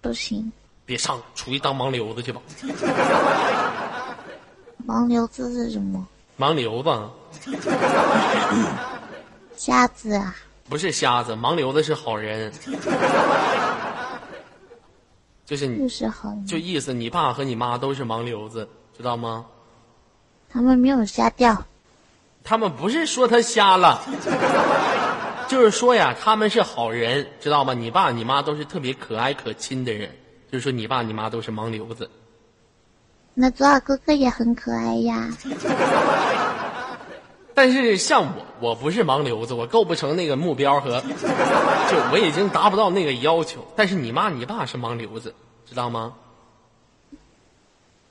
[0.00, 0.52] 不行，
[0.84, 2.40] 别上，出去当盲流子去吧。
[4.86, 6.06] 盲流子是什么？
[6.38, 6.90] 盲流子
[9.56, 10.34] 瞎子啊？
[10.72, 12.50] 不是瞎子，盲流子是好人，
[15.44, 18.66] 就是就你是好人，就意思，你爸和你妈都是盲流子，
[18.96, 19.44] 知道吗？
[20.48, 21.62] 他们没有瞎掉，
[22.42, 24.00] 他们不是说他瞎了，
[25.46, 27.74] 就是说呀，他们是好人，知道吗？
[27.74, 30.10] 你爸你妈都是特别可爱可亲的人，
[30.50, 32.08] 就是说你爸你妈都是盲流子。
[33.34, 35.28] 那左耳哥哥也很可爱呀。
[37.54, 41.00] 但是像我，我不是盲流子，我构不成那个目标和，
[41.90, 43.66] 就我已经达不到那个要求。
[43.76, 45.34] 但是你妈你爸是盲流子，
[45.66, 46.14] 知道吗？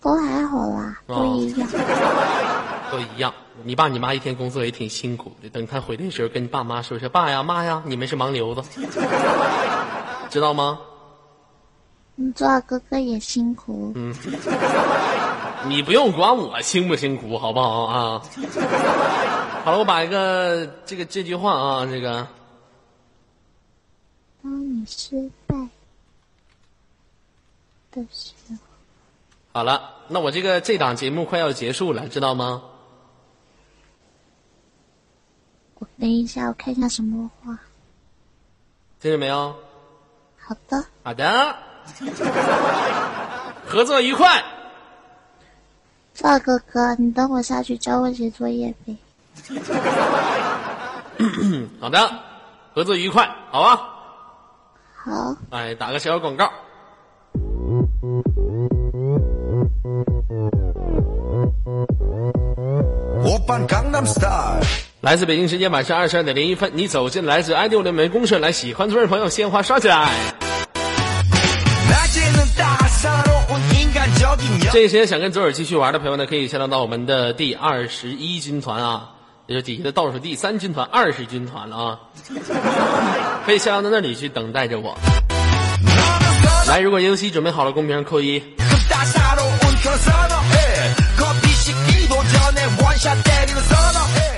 [0.02, 1.70] 都还好啦，哦都一样。
[2.92, 3.34] 都一样。
[3.64, 8.64] 你爸你妈一天工作也挺辛苦的，等他回来的时候跟你爸妈说说，爸呀妈呀，你们是盲流子，
[10.30, 10.80] 知道吗？
[12.16, 13.92] 你做哥哥也辛苦。
[13.96, 14.14] 嗯
[15.68, 18.22] 你不用管我辛不辛苦，好不好啊？
[19.64, 22.28] 好了，我把一个这个这句话啊，这个
[24.42, 25.56] 当你失败
[27.92, 28.56] 的时候，
[29.54, 29.98] 好了。
[30.08, 32.64] 那我这个这档节目快要结束了，知道吗？
[35.76, 37.58] 我等一下，我看一下什么话。
[39.00, 39.56] 听见没有？
[40.38, 41.56] 好的，好的，
[43.66, 44.44] 合作愉快。
[46.14, 48.96] 左耳哥哥，你等我下去教我写作业呗。
[51.80, 52.10] 好的，
[52.76, 53.82] 合作愉快，好吧？
[54.94, 56.52] 好，哎，打个小广告。
[65.02, 70.10] 来自北京时间晚上二十二点零一分，你走进来自 i 六的美公社，来喜欢的朋友鲜花刷起来。
[74.72, 79.12] 这个时间想跟左耳继续玩的朋友呢，可以下载到我们的第二十一军团啊，
[79.48, 82.00] 也就是底下的倒数第三军团二十军团了啊，
[83.46, 84.98] 可以下到那里去等待着我。
[86.68, 88.42] 来，如果游戏准备好了，公屏上扣一。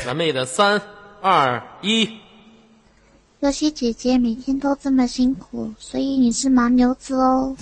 [0.06, 0.82] 蓝妹的三
[1.22, 2.10] 二一，
[3.40, 7.56] 尤西姐姐每天都这么辛苦，所以你是牦牛子哦。